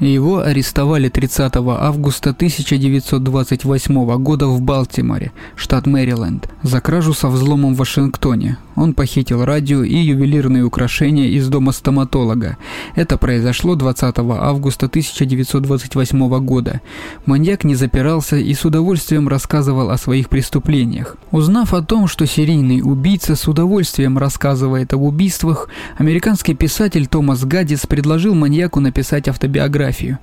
Его 0.00 0.40
арестовали 0.40 1.08
30 1.08 1.56
августа 1.56 2.30
1928 2.30 4.16
года 4.18 4.46
в 4.46 4.60
Балтиморе, 4.60 5.32
штат 5.56 5.86
Мэриленд, 5.86 6.50
за 6.62 6.82
кражу 6.82 7.14
со 7.14 7.28
взломом 7.28 7.74
в 7.74 7.78
Вашингтоне. 7.78 8.58
Он 8.74 8.92
похитил 8.92 9.42
радио 9.42 9.82
и 9.82 9.96
ювелирные 9.96 10.64
украшения 10.64 11.28
из 11.28 11.48
дома 11.48 11.72
стоматолога. 11.72 12.58
Это 12.94 13.16
произошло 13.16 13.74
20 13.74 14.18
августа 14.18 14.84
1928 14.84 16.44
года. 16.44 16.82
Маньяк 17.24 17.64
не 17.64 17.74
запирался 17.74 18.36
и 18.36 18.52
с 18.52 18.66
удовольствием 18.66 19.28
рассказывал 19.28 19.88
о 19.88 19.96
своих 19.96 20.28
преступлениях. 20.28 21.16
Узнав 21.30 21.72
о 21.72 21.80
том, 21.80 22.06
что 22.06 22.26
серийный 22.26 22.82
убийца 22.84 23.34
с 23.34 23.48
удовольствием 23.48 24.18
рассказывает 24.18 24.92
об 24.92 25.00
убийствах, 25.00 25.70
американский 25.96 26.52
писатель 26.52 27.06
Томас 27.06 27.46
Гаддис 27.46 27.86
предложил 27.86 28.34
маньяку 28.34 28.80
написать 28.80 29.26
автобиографию 29.26 29.85
биографию. 29.86 30.18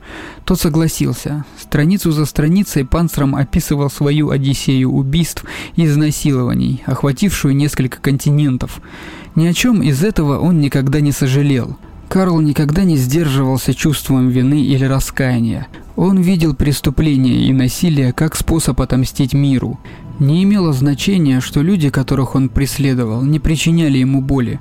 Тот 0.45 0.59
согласился. 0.59 1.45
Страницу 1.59 2.11
за 2.11 2.25
страницей 2.25 2.85
Панцером 2.85 3.35
описывал 3.35 3.89
свою 3.89 4.29
одиссею 4.29 4.91
убийств 4.91 5.45
и 5.75 5.85
изнасилований, 5.85 6.83
охватившую 6.85 7.55
несколько 7.55 7.99
континентов. 7.99 8.81
Ни 9.35 9.47
о 9.47 9.53
чем 9.53 9.81
из 9.81 10.03
этого 10.03 10.39
он 10.39 10.59
никогда 10.59 10.99
не 10.99 11.11
сожалел. 11.11 11.77
Карл 12.09 12.39
никогда 12.41 12.83
не 12.83 12.97
сдерживался 12.97 13.73
чувством 13.73 14.29
вины 14.29 14.61
или 14.61 14.85
раскаяния. 14.85 15.67
Он 15.95 16.21
видел 16.21 16.55
преступление 16.55 17.47
и 17.47 17.53
насилие 17.53 18.13
как 18.13 18.35
способ 18.35 18.81
отомстить 18.81 19.33
миру. 19.33 19.79
Не 20.19 20.43
имело 20.43 20.73
значения, 20.73 21.41
что 21.41 21.61
люди, 21.61 21.89
которых 21.89 22.35
он 22.35 22.49
преследовал, 22.49 23.23
не 23.23 23.39
причиняли 23.39 23.97
ему 23.97 24.21
боли. 24.21 24.59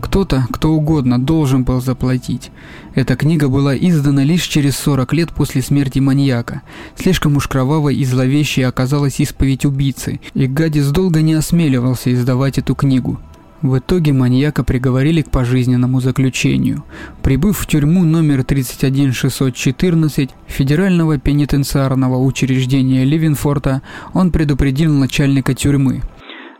Кто-то, 0.00 0.46
кто 0.52 0.70
угодно, 0.70 1.18
должен 1.18 1.64
был 1.64 1.80
заплатить. 1.80 2.50
Эта 2.94 3.16
книга 3.16 3.48
была 3.48 3.76
издана 3.76 4.22
лишь 4.22 4.44
через 4.44 4.76
40 4.76 5.12
лет 5.12 5.32
после 5.32 5.60
смерти 5.60 5.98
маньяка. 5.98 6.62
Слишком 6.96 7.36
уж 7.36 7.48
кровавой 7.48 7.96
и 7.96 8.04
зловещей 8.04 8.66
оказалась 8.66 9.20
исповедь 9.20 9.64
убийцы, 9.64 10.20
и 10.34 10.46
Гадис 10.46 10.90
долго 10.90 11.20
не 11.20 11.34
осмеливался 11.34 12.12
издавать 12.14 12.58
эту 12.58 12.74
книгу. 12.74 13.18
В 13.60 13.78
итоге 13.78 14.12
маньяка 14.12 14.62
приговорили 14.62 15.22
к 15.22 15.30
пожизненному 15.30 16.00
заключению. 16.00 16.84
Прибыв 17.22 17.58
в 17.58 17.66
тюрьму 17.66 18.04
номер 18.04 18.44
31614 18.44 20.30
Федерального 20.46 21.18
пенитенциарного 21.18 22.22
учреждения 22.22 23.04
Ливенфорта, 23.04 23.82
он 24.14 24.30
предупредил 24.30 24.94
начальника 24.94 25.54
тюрьмы– 25.54 26.02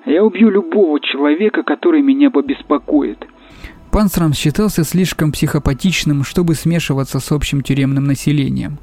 я 0.08 0.24
убью 0.24 0.50
любого 0.50 1.00
человека, 1.00 1.62
который 1.62 2.02
меня 2.02 2.30
побеспокоит. 2.30 3.26
Панцером 3.90 4.34
считался 4.34 4.84
слишком 4.84 5.32
психопатичным, 5.32 6.22
чтобы 6.22 6.54
смешиваться 6.54 7.20
с 7.20 7.32
общим 7.32 7.62
тюремным 7.62 8.04
населением. 8.04 8.78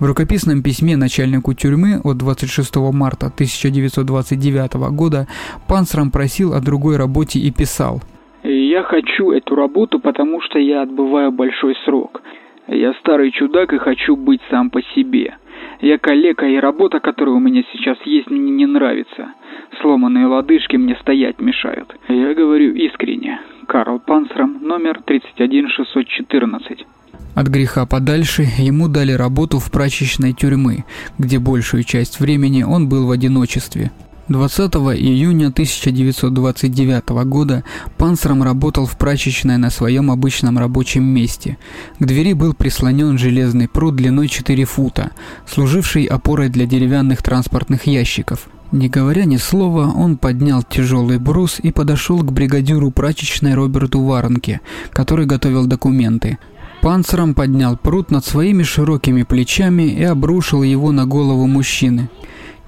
В 0.00 0.04
рукописном 0.04 0.62
письме 0.62 0.96
начальнику 0.96 1.54
тюрьмы 1.54 2.00
от 2.02 2.18
26 2.18 2.76
марта 2.92 3.26
1929 3.26 4.74
года 4.92 5.28
Панцером 5.68 6.10
просил 6.10 6.52
о 6.52 6.60
другой 6.60 6.96
работе 6.96 7.38
и 7.38 7.52
писал 7.52 8.00
«Я 8.42 8.82
хочу 8.82 9.30
эту 9.30 9.54
работу, 9.54 10.00
потому 10.00 10.40
что 10.40 10.58
я 10.58 10.82
отбываю 10.82 11.30
большой 11.30 11.76
срок. 11.84 12.22
Я 12.66 12.92
старый 13.00 13.30
чудак 13.32 13.72
и 13.72 13.78
хочу 13.78 14.16
быть 14.16 14.40
сам 14.50 14.70
по 14.70 14.80
себе. 14.94 15.34
Я 15.80 15.98
калека, 15.98 16.46
и 16.46 16.56
работа, 16.56 17.00
которая 17.00 17.34
у 17.34 17.40
меня 17.40 17.62
сейчас 17.72 17.96
есть, 18.04 18.30
мне 18.30 18.50
не 18.50 18.66
нравится. 18.66 19.32
Сломанные 19.80 20.26
лодыжки 20.26 20.76
мне 20.76 20.94
стоять 21.00 21.40
мешают. 21.40 21.94
Я 22.08 22.34
говорю 22.34 22.74
искренне. 22.74 23.40
Карл 23.66 23.98
Панцером, 23.98 24.58
номер 24.62 25.00
31614. 25.02 26.86
От 27.34 27.46
греха 27.46 27.86
подальше 27.86 28.42
ему 28.58 28.88
дали 28.88 29.12
работу 29.12 29.58
в 29.58 29.70
прачечной 29.70 30.32
тюрьмы, 30.32 30.84
где 31.18 31.38
большую 31.38 31.84
часть 31.84 32.20
времени 32.20 32.62
он 32.62 32.88
был 32.88 33.06
в 33.06 33.10
одиночестве. 33.10 33.90
20 34.30 34.72
июня 34.96 35.48
1929 35.48 37.08
года 37.24 37.64
Панцером 37.98 38.44
работал 38.44 38.86
в 38.86 38.96
прачечной 38.96 39.56
на 39.56 39.70
своем 39.70 40.08
обычном 40.08 40.56
рабочем 40.56 41.02
месте. 41.02 41.58
К 41.98 42.04
двери 42.04 42.34
был 42.34 42.54
прислонен 42.54 43.18
железный 43.18 43.66
пруд 43.66 43.96
длиной 43.96 44.28
4 44.28 44.64
фута, 44.66 45.10
служивший 45.48 46.04
опорой 46.04 46.48
для 46.48 46.66
деревянных 46.66 47.24
транспортных 47.24 47.88
ящиков. 47.88 48.48
Не 48.70 48.88
говоря 48.88 49.24
ни 49.24 49.36
слова, 49.36 49.92
он 49.92 50.16
поднял 50.16 50.62
тяжелый 50.62 51.18
брус 51.18 51.58
и 51.60 51.72
подошел 51.72 52.20
к 52.20 52.30
бригадиру 52.30 52.92
прачечной 52.92 53.54
Роберту 53.54 54.00
Варенке, 54.00 54.60
который 54.90 55.26
готовил 55.26 55.66
документы. 55.66 56.38
Панцером 56.82 57.34
поднял 57.34 57.76
пруд 57.76 58.12
над 58.12 58.24
своими 58.24 58.62
широкими 58.62 59.24
плечами 59.24 59.82
и 59.82 60.04
обрушил 60.04 60.62
его 60.62 60.92
на 60.92 61.04
голову 61.04 61.48
мужчины. 61.48 62.08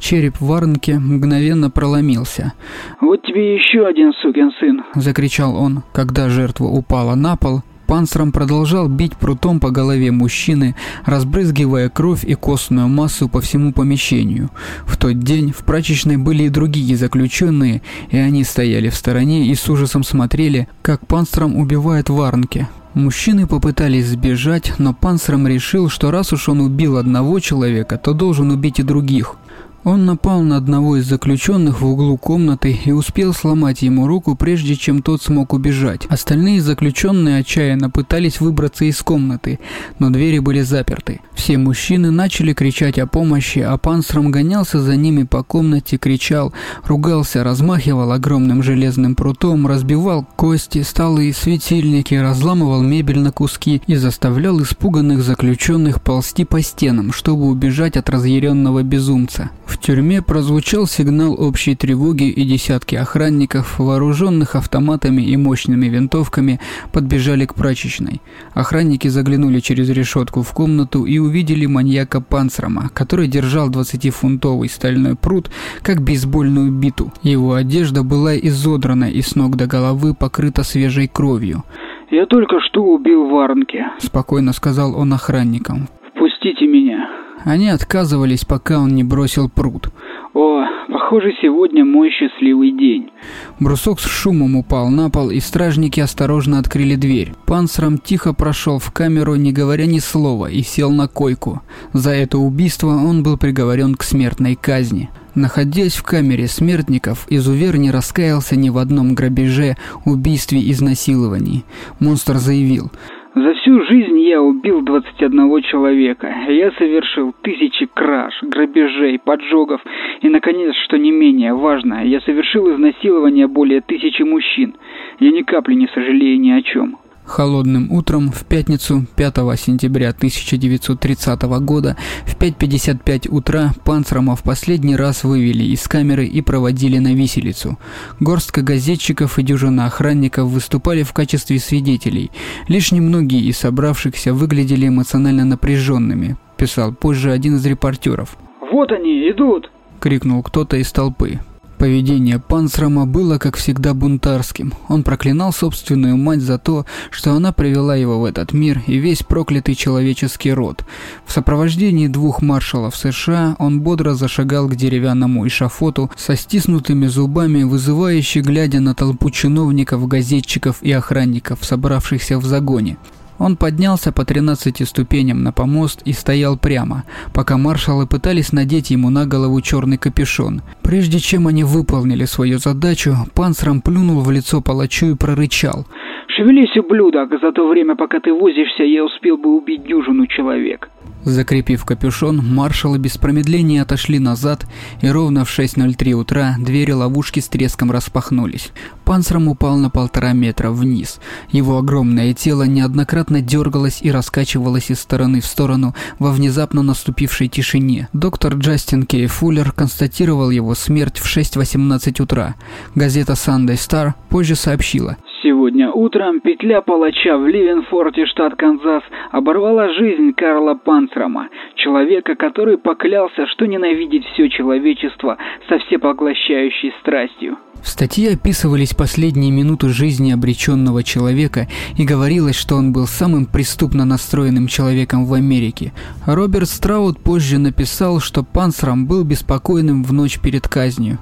Череп 0.03 0.41
Варнки 0.41 0.91
мгновенно 0.91 1.71
проломился. 1.71 2.55
«Вот 3.01 3.23
тебе 3.23 3.55
еще 3.55 3.87
один 3.87 4.13
сукин 4.21 4.51
сын!»– 4.59 4.83
закричал 5.01 5.55
он, 5.55 5.85
когда 5.93 6.29
жертва 6.29 6.65
упала 6.65 7.15
на 7.15 7.37
пол. 7.37 7.63
Панцером 7.87 8.33
продолжал 8.33 8.89
бить 8.89 9.17
прутом 9.17 9.61
по 9.61 9.71
голове 9.71 10.11
мужчины, 10.11 10.75
разбрызгивая 11.05 11.89
кровь 11.89 12.25
и 12.25 12.35
костную 12.35 12.89
массу 12.89 13.29
по 13.29 13.41
всему 13.41 13.73
помещению. 13.73 14.51
В 14.87 14.97
тот 14.97 15.21
день 15.21 15.53
в 15.53 15.65
прачечной 15.65 16.17
были 16.17 16.45
и 16.45 16.49
другие 16.49 16.97
заключенные, 16.97 17.81
и 18.11 18.17
они 18.17 18.43
стояли 18.43 18.89
в 18.89 18.97
стороне 18.97 19.47
и 19.47 19.55
с 19.55 19.69
ужасом 19.69 20.03
смотрели, 20.03 20.67
как 20.83 21.07
Панцером 21.07 21.57
убивает 21.57 22.09
Варнки. 22.11 22.67
Мужчины 22.95 23.47
попытались 23.47 24.09
сбежать, 24.09 24.75
но 24.79 24.93
Панцером 24.93 25.47
решил, 25.47 25.89
что 25.89 26.11
раз 26.11 26.33
уж 26.35 26.49
он 26.51 26.61
убил 26.61 26.99
одного 26.99 27.41
человека, 27.41 27.97
то 27.97 28.13
должен 28.13 28.51
убить 28.51 28.81
и 28.81 28.83
других. 28.83 29.37
Он 29.85 30.07
напал 30.07 30.43
на 30.43 30.59
одного 30.59 30.97
из 30.97 31.07
заключенных 31.07 31.81
в 31.81 31.87
углу 31.87 32.17
комнаты 32.17 32.79
и 32.85 32.93
успел 32.93 33.35
сломать 33.35 33.83
ему 33.83 34.07
руку, 34.07 34.37
прежде 34.37 34.77
чем 34.77 35.03
тот 35.03 35.23
смог 35.23 35.53
убежать. 35.53 36.07
Остальные 36.09 36.63
заключенные 36.63 37.41
отчаянно 37.41 37.91
пытались 37.91 38.41
выбраться 38.41 38.85
из 38.85 39.03
комнаты, 39.03 39.59
но 39.99 40.11
двери 40.11 40.39
были 40.39 40.61
заперты. 40.61 41.21
Все 41.35 41.59
мужчины 41.59 42.13
начали 42.13 42.53
кричать 42.53 42.97
о 43.01 43.09
помощи, 43.09 43.59
а 43.59 43.77
Панцером 43.77 44.31
гонялся 44.31 44.81
за 44.81 44.95
ними 44.95 45.25
по 45.25 45.43
комнате, 45.43 45.97
кричал, 45.97 46.53
ругался, 46.85 47.43
размахивал 47.43 48.13
огромным 48.13 48.63
железным 48.63 49.17
прутом, 49.17 49.67
разбивал 49.67 50.25
кости, 50.37 50.83
столы 50.83 51.33
светильники, 51.33 52.15
разламывал 52.15 52.83
мебель 52.83 53.19
на 53.19 53.33
куски 53.33 53.83
и 53.89 53.97
заставлял 53.97 54.63
испуганных 54.63 55.25
заключенных 55.25 56.01
ползти 56.01 56.45
по 56.45 56.63
стенам, 56.63 57.11
чтобы 57.11 57.47
убежать 57.47 57.97
от 57.97 58.09
разъяренного 58.09 58.85
безумца. 58.85 59.51
В 59.73 59.79
тюрьме 59.79 60.21
прозвучал 60.21 60.87
сигнал 60.87 61.35
общей 61.43 61.75
тревоги, 61.75 62.25
и 62.25 62.45
десятки 62.45 62.95
охранников, 62.95 63.79
вооруженных 63.79 64.55
автоматами 64.55 65.23
и 65.23 65.35
мощными 65.39 65.87
винтовками, 65.87 66.61
подбежали 66.93 67.47
к 67.47 67.55
прачечной. 67.55 68.21
Охранники 68.53 69.09
заглянули 69.09 69.61
через 69.61 69.89
решетку 69.89 70.43
в 70.43 70.53
комнату 70.53 71.07
и 71.07 71.17
увидели 71.17 71.65
маньяка 71.65 72.21
Панцрама, 72.21 72.91
который 72.93 73.29
держал 73.29 73.71
20-фунтовый 73.71 74.69
стальной 74.69 75.17
пруд, 75.17 75.51
как 75.81 76.03
бейсбольную 76.03 76.71
биту. 76.71 77.11
Его 77.23 77.55
одежда 77.55 78.03
была 78.03 78.37
изодрана 78.37 79.11
и 79.11 79.23
с 79.23 79.35
ног 79.37 79.57
до 79.57 79.67
головы 79.67 80.13
покрыта 80.15 80.65
свежей 80.65 81.09
кровью. 81.09 81.65
«Я 82.11 82.27
только 82.27 82.61
что 82.61 82.85
убил 82.85 83.31
Варнки»,– 83.31 83.83
спокойно 83.99 84.53
сказал 84.53 84.95
он 84.95 85.15
охранникам. 85.15 85.89
«Впустите 86.23 86.69
меня». 86.69 87.09
Они 87.45 87.69
отказывались, 87.69 88.45
пока 88.45 88.79
он 88.79 88.95
не 88.95 89.03
бросил 89.03 89.49
пруд. 89.49 89.89
«О, 90.35 90.65
похоже, 90.89 91.33
сегодня 91.43 91.85
мой 91.85 92.11
счастливый 92.11 92.71
день». 92.71 93.11
Брусок 93.59 93.99
с 93.99 94.07
шумом 94.07 94.55
упал 94.55 94.89
на 94.89 95.11
пол, 95.11 95.31
и 95.31 95.41
стражники 95.41 95.99
осторожно 95.99 96.61
открыли 96.61 96.95
дверь. 96.95 97.33
Панцером 97.45 97.99
тихо 97.99 98.35
прошел 98.35 98.79
в 98.79 98.93
камеру, 98.93 99.35
не 99.35 99.53
говоря 99.53 99.87
ни 99.87 99.99
слова, 99.99 100.47
и 100.47 100.63
сел 100.63 100.93
на 100.93 101.09
койку. 101.09 101.63
За 101.93 102.11
это 102.11 102.39
убийство 102.39 102.91
он 102.91 103.25
был 103.25 103.37
приговорен 103.37 103.97
к 103.97 104.05
смертной 104.05 104.55
казни. 104.55 105.11
Находясь 105.35 105.97
в 105.97 106.05
камере 106.05 106.47
смертников, 106.47 107.27
изувер 107.31 107.79
не 107.79 107.91
раскаялся 107.91 108.55
ни 108.55 108.69
в 108.69 108.79
одном 108.79 109.15
грабеже, 109.15 109.77
убийстве, 110.05 110.71
изнасиловании. 110.71 111.65
Монстр 111.99 112.37
заявил– 112.37 112.93
за 113.35 113.55
всю 113.55 113.83
жизнь 113.87 114.21
я 114.21 114.43
убил 114.43 114.83
21 114.83 115.63
человека. 115.63 116.35
Я 116.49 116.71
совершил 116.73 117.35
тысячи 117.41 117.87
краж, 117.87 118.35
грабежей, 118.43 119.19
поджогов. 119.19 119.81
И, 120.21 120.29
наконец, 120.29 120.75
что 120.85 120.99
не 120.99 121.11
менее 121.11 121.55
важно, 121.55 122.05
я 122.05 122.21
совершил 122.21 122.71
изнасилование 122.75 123.47
более 123.47 123.81
тысячи 123.81 124.23
мужчин. 124.23 124.75
Я 125.19 125.31
ни 125.31 125.43
капли 125.43 125.75
не 125.75 125.89
сожалею 125.89 126.39
ни 126.41 126.51
о 126.51 126.61
чем. 126.61 126.99
Холодным 127.33 127.91
утром 127.91 128.31
в 128.31 128.45
пятницу 128.45 129.07
5 129.17 129.37
сентября 129.59 130.11
1930 130.11 131.43
года 131.65 131.97
в 132.27 132.37
5.55 132.37 133.31
утра 133.31 133.73
Панцерма 133.87 134.37
в 134.37 134.43
последний 134.43 134.97
раз 134.97 135.25
вывели 135.25 135.65
из 135.65 135.89
камеры 135.89 136.27
и 136.27 136.43
проводили 136.43 136.99
на 136.99 137.15
виселицу. 137.15 137.79
Горстка 138.21 138.61
газетчиков 138.61 139.39
и 139.39 139.43
дюжина 139.43 139.87
охранников 139.87 140.51
выступали 140.51 141.05
в 141.05 141.15
качестве 141.15 141.59
свидетелей. 141.59 142.31
Лишь 142.69 142.93
немногие 142.93 143.41
из 143.41 143.57
собравшихся 143.57 144.35
выглядели 144.35 144.89
эмоционально 144.89 145.47
напряженными, 145.47 146.37
писал 146.59 146.93
позже 146.93 147.33
один 147.33 147.57
из 147.57 147.65
репортеров. 147.65 148.37
«Вот 148.71 148.93
они, 148.93 149.31
идут!»– 149.31 149.71
крикнул 150.01 150.43
кто-то 150.43 150.77
из 150.77 150.93
толпы. 150.93 151.41
Поведение 151.83 152.39
Панцрама 152.39 153.07
было, 153.07 153.39
как 153.39 153.57
всегда, 153.57 153.93
бунтарским. 153.93 154.73
Он 154.87 155.03
проклинал 155.03 155.53
собственную 155.53 156.17
мать 156.17 156.41
за 156.41 156.57
то, 156.57 156.87
что 157.11 157.33
она 157.33 157.51
привела 157.51 157.97
его 157.97 158.21
в 158.21 158.25
этот 158.25 158.53
мир 158.53 158.85
и 158.87 158.99
весь 158.99 159.25
проклятый 159.25 159.75
человеческий 159.75 160.53
род. 160.53 160.85
В 161.27 161.33
сопровождении 161.33 162.07
двух 162.07 162.41
маршалов 162.41 162.95
США 162.95 163.57
он 163.59 163.81
бодро 163.81 164.15
зашагал 164.15 164.69
к 164.69 164.77
деревянному 164.77 165.45
эшафоту 165.45 166.09
со 166.17 166.37
стиснутыми 166.37 167.09
зубами, 167.09 167.65
вызывающе 167.65 168.43
глядя 168.43 168.79
на 168.79 168.95
толпу 168.95 169.31
чиновников, 169.31 170.07
газетчиков 170.07 170.77
и 170.83 170.93
охранников, 170.93 171.65
собравшихся 171.65 172.39
в 172.39 172.45
загоне. 172.45 172.97
Он 173.39 173.57
поднялся 173.57 174.13
по 174.13 174.25
13 174.25 174.87
ступеням 174.87 175.43
на 175.43 175.53
помост 175.53 176.03
и 176.05 176.13
стоял 176.13 176.57
прямо, 176.57 177.05
пока 177.35 177.57
маршалы 177.57 178.07
пытались 178.07 178.53
надеть 178.53 178.91
ему 178.91 179.11
на 179.11 179.27
голову 179.27 179.61
черный 179.61 179.99
капюшон. 179.99 180.63
Прежде 180.83 181.19
чем 181.19 181.47
они 181.47 181.65
выполнили 181.65 182.25
свою 182.25 182.59
задачу, 182.59 183.15
панциром 183.35 183.81
плюнул 183.81 184.21
в 184.21 184.31
лицо 184.31 184.61
палачу 184.61 185.07
и 185.07 185.17
прорычал. 185.17 185.87
«Шевелись, 186.29 186.77
ублюдок! 186.77 187.31
За 187.43 187.53
то 187.53 187.69
время, 187.69 187.95
пока 187.95 188.21
ты 188.21 188.33
возишься, 188.33 188.85
я 188.85 189.05
успел 189.05 189.37
бы 189.37 189.57
убить 189.57 189.85
дюжину 189.85 190.27
человек!» 190.27 190.89
Закрепив 191.25 191.85
капюшон, 191.85 192.39
маршалы 192.39 192.99
без 192.99 193.17
промедления 193.17 193.83
отошли 193.83 194.19
назад, 194.19 194.67
и 195.01 195.09
ровно 195.09 195.45
в 195.45 195.59
6.03 195.59 196.13
утра 196.13 196.57
двери 196.59 196.93
ловушки 196.93 197.39
с 197.39 197.49
треском 197.49 197.93
распахнулись. 197.93 198.71
Панцером 199.05 199.47
упал 199.49 199.77
на 199.77 199.89
полтора 199.89 200.33
метра 200.33 200.71
вниз. 200.71 201.21
Его 201.51 201.79
огромное 201.79 202.35
тело 202.35 202.65
неоднократно 202.65 203.41
дергалось 203.41 203.99
и 204.03 204.11
раскачивалось 204.11 204.91
из 204.91 205.01
стороны 205.01 205.41
в 205.41 205.47
сторону 205.47 205.95
во 206.19 206.33
внезапно 206.33 206.83
наступившей 206.83 207.49
тишине. 207.49 208.09
Доктор 208.13 208.55
Джастин 208.55 209.05
Кей 209.05 209.27
Фуллер 209.27 209.73
констатировал 209.73 210.51
его 210.51 210.75
смерть 210.75 211.19
в 211.19 211.25
6.18 211.25 212.21
утра. 212.21 212.57
Газета 212.97 213.35
Sunday 213.35 213.75
Star 213.75 214.15
позже 214.29 214.57
сообщила– 214.57 215.17
Сегодня 215.43 215.91
утром 215.91 216.41
петля 216.41 216.83
палача 216.83 217.37
в 217.37 217.49
Ливенфорте, 217.49 218.27
штат 218.27 218.55
Канзас, 218.55 219.03
оборвала 219.33 219.93
жизнь 219.93 220.33
Карла 220.35 220.75
Панцрама, 220.75 221.49
человека, 221.75 222.37
который 222.37 222.79
поклялся, 222.79 223.49
что 223.49 223.67
ненавидит 223.67 224.25
все 224.27 224.49
человечество 224.49 225.37
со 225.69 225.79
всепоглощающей 225.81 226.95
страстью. 227.01 227.59
В 227.83 227.89
статье 227.89 228.35
описывались 228.35 228.95
последние 228.95 229.51
минуты 229.51 229.89
жизни 229.89 230.31
обреченного 230.31 231.03
человека 231.03 231.67
и 231.99 232.05
говорилось, 232.05 232.55
что 232.55 232.77
он 232.77 232.93
был 232.93 233.09
самым 233.09 233.47
преступно 233.47 234.05
настроенным 234.05 234.69
человеком 234.69 235.25
в 235.25 235.35
Америке. 235.35 235.93
Роберт 236.25 236.69
Страут 236.69 237.19
позже 237.19 237.59
написал, 237.59 238.21
что 238.21 238.45
Панцрам 238.45 239.07
был 239.09 239.25
беспокойным 239.25 240.05
в 240.05 240.13
ночь 240.13 240.39
перед 240.41 240.69
казнью. 240.69 241.19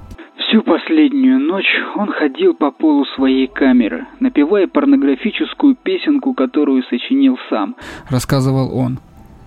Всю 0.51 0.61
последнюю 0.63 1.39
ночь 1.39 1.79
он 1.95 2.11
ходил 2.11 2.53
по 2.53 2.71
полу 2.71 3.05
своей 3.15 3.47
камеры, 3.47 4.05
напевая 4.19 4.67
порнографическую 4.67 5.77
песенку, 5.81 6.33
которую 6.33 6.83
сочинил 6.83 7.37
сам. 7.49 7.77
Рассказывал 8.09 8.77
он. 8.77 8.99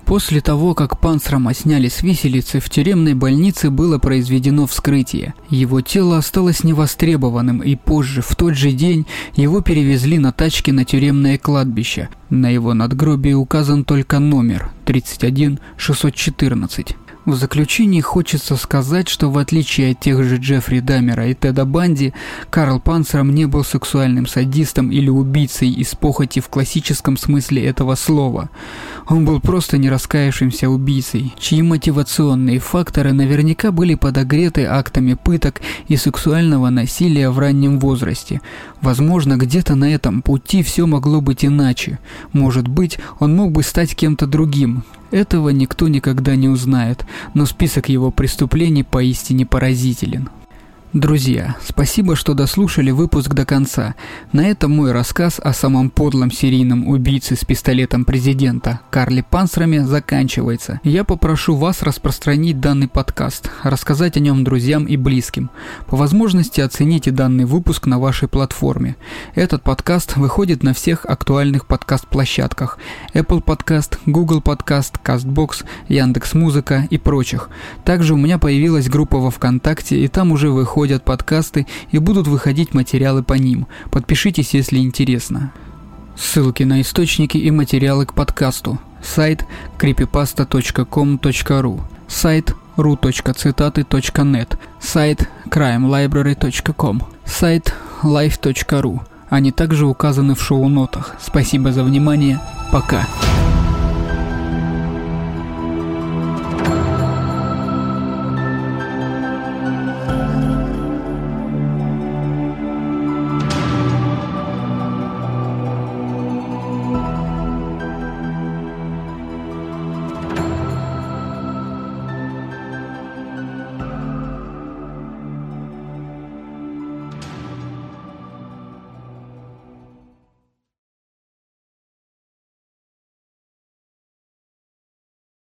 После 0.06 0.40
того, 0.40 0.74
как 0.74 0.98
Панцрама 1.00 1.52
сняли 1.52 1.88
с 1.88 2.02
виселицы, 2.02 2.58
в 2.58 2.70
тюремной 2.70 3.12
больнице 3.12 3.70
было 3.70 3.98
произведено 3.98 4.66
вскрытие. 4.66 5.34
Его 5.50 5.82
тело 5.82 6.16
осталось 6.16 6.64
невостребованным, 6.64 7.62
и 7.62 7.76
позже, 7.76 8.22
в 8.22 8.34
тот 8.34 8.54
же 8.54 8.70
день, 8.70 9.04
его 9.34 9.60
перевезли 9.60 10.18
на 10.18 10.32
тачке 10.32 10.72
на 10.72 10.86
тюремное 10.86 11.36
кладбище. 11.36 12.08
На 12.30 12.48
его 12.48 12.72
надгробии 12.72 13.34
указан 13.34 13.84
только 13.84 14.20
номер 14.20 14.70
31614. 14.86 16.96
В 17.24 17.36
заключении 17.36 18.02
хочется 18.02 18.54
сказать, 18.56 19.08
что 19.08 19.30
в 19.30 19.38
отличие 19.38 19.92
от 19.92 20.00
тех 20.00 20.22
же 20.22 20.36
Джеффри 20.36 20.80
Даммера 20.80 21.26
и 21.28 21.34
Теда 21.34 21.64
Банди, 21.64 22.12
Карл 22.50 22.80
Панцером 22.80 23.34
не 23.34 23.46
был 23.46 23.64
сексуальным 23.64 24.26
садистом 24.26 24.90
или 24.90 25.08
убийцей 25.08 25.70
из 25.70 25.94
похоти 25.94 26.40
в 26.40 26.48
классическом 26.48 27.16
смысле 27.16 27.64
этого 27.64 27.94
слова. 27.94 28.50
Он 29.08 29.24
был 29.24 29.40
просто 29.40 29.78
не 29.78 29.88
раскаявшимся 29.88 30.68
убийцей, 30.68 31.32
чьи 31.38 31.62
мотивационные 31.62 32.58
факторы 32.58 33.14
наверняка 33.14 33.72
были 33.72 33.94
подогреты 33.94 34.66
актами 34.66 35.14
пыток 35.14 35.62
и 35.88 35.96
сексуального 35.96 36.68
насилия 36.68 37.30
в 37.30 37.38
раннем 37.38 37.78
возрасте. 37.78 38.42
Возможно, 38.82 39.38
где-то 39.38 39.76
на 39.76 39.90
этом 39.94 40.20
пути 40.20 40.62
все 40.62 40.86
могло 40.86 41.22
быть 41.22 41.42
иначе. 41.42 41.98
Может 42.34 42.68
быть, 42.68 42.98
он 43.18 43.34
мог 43.34 43.50
бы 43.50 43.62
стать 43.62 43.96
кем-то 43.96 44.26
другим, 44.26 44.84
этого 45.14 45.50
никто 45.50 45.86
никогда 45.86 46.34
не 46.34 46.48
узнает, 46.48 47.06
но 47.34 47.46
список 47.46 47.88
его 47.88 48.10
преступлений 48.10 48.82
поистине 48.82 49.46
поразителен. 49.46 50.28
Друзья, 50.94 51.56
спасибо, 51.60 52.14
что 52.14 52.34
дослушали 52.34 52.92
выпуск 52.92 53.34
до 53.34 53.44
конца. 53.44 53.96
На 54.30 54.48
этом 54.48 54.76
мой 54.76 54.92
рассказ 54.92 55.40
о 55.42 55.52
самом 55.52 55.90
подлом 55.90 56.30
серийном 56.30 56.86
убийце 56.86 57.34
с 57.34 57.44
пистолетом 57.44 58.04
президента 58.04 58.78
Карле 58.90 59.24
Панцерами 59.24 59.78
заканчивается. 59.78 60.80
Я 60.84 61.02
попрошу 61.02 61.56
вас 61.56 61.82
распространить 61.82 62.60
данный 62.60 62.86
подкаст, 62.86 63.50
рассказать 63.64 64.16
о 64.16 64.20
нем 64.20 64.44
друзьям 64.44 64.84
и 64.84 64.96
близким. 64.96 65.50
По 65.88 65.96
возможности 65.96 66.60
оцените 66.60 67.10
данный 67.10 67.44
выпуск 67.44 67.86
на 67.86 67.98
вашей 67.98 68.28
платформе. 68.28 68.94
Этот 69.34 69.64
подкаст 69.64 70.16
выходит 70.16 70.62
на 70.62 70.74
всех 70.74 71.06
актуальных 71.06 71.66
подкаст-площадках 71.66 72.78
Apple 73.14 73.42
Podcast, 73.42 73.98
Google 74.06 74.38
Podcast, 74.38 74.92
CastBox, 75.02 75.64
Яндекс.Музыка 75.88 76.86
и 76.88 76.98
прочих. 76.98 77.50
Также 77.84 78.14
у 78.14 78.16
меня 78.16 78.38
появилась 78.38 78.88
группа 78.88 79.18
во 79.18 79.32
ВКонтакте, 79.32 79.98
и 79.98 80.06
там 80.06 80.30
уже 80.30 80.50
выходит 80.50 80.83
выходят 80.84 81.02
подкасты 81.02 81.66
и 81.92 81.98
будут 81.98 82.26
выходить 82.26 82.74
материалы 82.74 83.22
по 83.22 83.32
ним. 83.32 83.66
Подпишитесь, 83.90 84.52
если 84.52 84.80
интересно. 84.80 85.50
Ссылки 86.14 86.62
на 86.62 86.82
источники 86.82 87.38
и 87.38 87.50
материалы 87.50 88.04
к 88.04 88.12
подкасту. 88.12 88.78
Сайт 89.02 89.46
creepypasta.com.ru 89.78 91.80
Сайт 92.06 92.54
ru.цитаты.нет 92.76 94.58
Сайт 94.78 95.30
crimelibrary.com 95.46 97.02
Сайт 97.24 97.74
life.ru 98.02 99.00
Они 99.30 99.52
также 99.52 99.86
указаны 99.86 100.34
в 100.34 100.42
шоу-нотах. 100.42 101.14
Спасибо 101.18 101.72
за 101.72 101.82
внимание. 101.82 102.40
Пока. 102.70 103.06